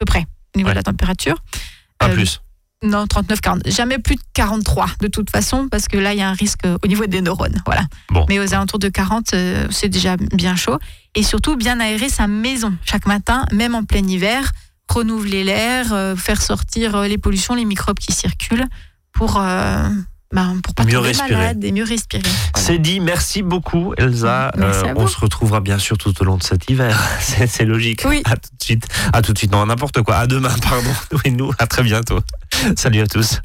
peu 0.00 0.04
près 0.06 0.26
au 0.54 0.58
niveau 0.58 0.68
Ouais. 0.68 0.74
de 0.74 0.78
la 0.78 0.82
température. 0.82 1.36
Pas 1.98 2.08
Euh, 2.08 2.14
plus. 2.14 2.40
Non, 2.82 3.06
39, 3.06 3.40
40. 3.40 3.68
Jamais 3.70 3.98
plus 3.98 4.16
de 4.16 4.20
43, 4.34 4.86
de 5.00 5.06
toute 5.08 5.30
façon, 5.30 5.68
parce 5.68 5.86
que 5.88 5.96
là, 5.96 6.12
il 6.12 6.18
y 6.18 6.22
a 6.22 6.28
un 6.28 6.32
risque 6.32 6.64
euh, 6.64 6.76
au 6.84 6.86
niveau 6.88 7.06
des 7.06 7.20
neurones. 7.20 7.60
Voilà. 7.66 7.82
Bon. 8.10 8.24
Mais 8.28 8.38
aux 8.40 8.54
alentours 8.54 8.78
de 8.80 8.88
40, 8.88 9.34
euh, 9.34 9.66
c'est 9.70 9.88
déjà 9.88 10.16
bien 10.16 10.54
chaud. 10.56 10.78
Et 11.14 11.22
surtout, 11.22 11.56
bien 11.56 11.78
aérer 11.80 12.08
sa 12.08 12.26
maison 12.26 12.76
chaque 12.84 13.06
matin, 13.06 13.46
même 13.52 13.74
en 13.76 13.84
plein 13.84 14.06
hiver. 14.06 14.50
Renouveler 14.88 15.44
l'air, 15.44 15.92
euh, 15.92 16.16
faire 16.16 16.40
sortir 16.40 17.02
les 17.02 17.18
pollutions, 17.18 17.54
les 17.54 17.64
microbes 17.66 17.98
qui 17.98 18.12
circulent 18.12 18.66
pour, 19.18 19.36
euh, 19.36 19.88
ben, 20.32 20.56
pour 20.62 20.74
pas 20.74 20.84
Mieux 20.84 20.98
respirer. 21.00 21.34
malade 21.34 21.64
et 21.64 21.72
mieux 21.72 21.84
respirer. 21.84 22.22
Voilà. 22.22 22.66
C'est 22.68 22.78
dit, 22.78 23.00
merci 23.00 23.42
beaucoup 23.42 23.94
Elsa. 23.96 24.52
Merci 24.56 24.84
à 24.86 24.94
on 24.96 25.06
se 25.08 25.18
retrouvera 25.18 25.60
bien 25.60 25.78
sûr 25.78 25.98
tout 25.98 26.14
au 26.22 26.24
long 26.24 26.36
de 26.36 26.42
cet 26.44 26.70
hiver. 26.70 26.96
C'est 27.48 27.64
logique. 27.64 28.02
Oui. 28.06 28.22
À 28.24 28.36
tout 28.36 28.50
de 28.58 28.62
suite. 28.62 28.86
À 29.12 29.20
tout 29.22 29.32
de 29.32 29.38
suite. 29.38 29.50
Non, 29.52 29.66
n'importe 29.66 30.02
quoi. 30.02 30.16
À 30.16 30.26
demain, 30.26 30.54
pardon. 30.62 30.90
Oui, 31.24 31.32
nous, 31.32 31.50
à 31.58 31.66
très 31.66 31.82
bientôt. 31.82 32.20
Salut 32.76 33.00
à 33.00 33.06
tous. 33.06 33.40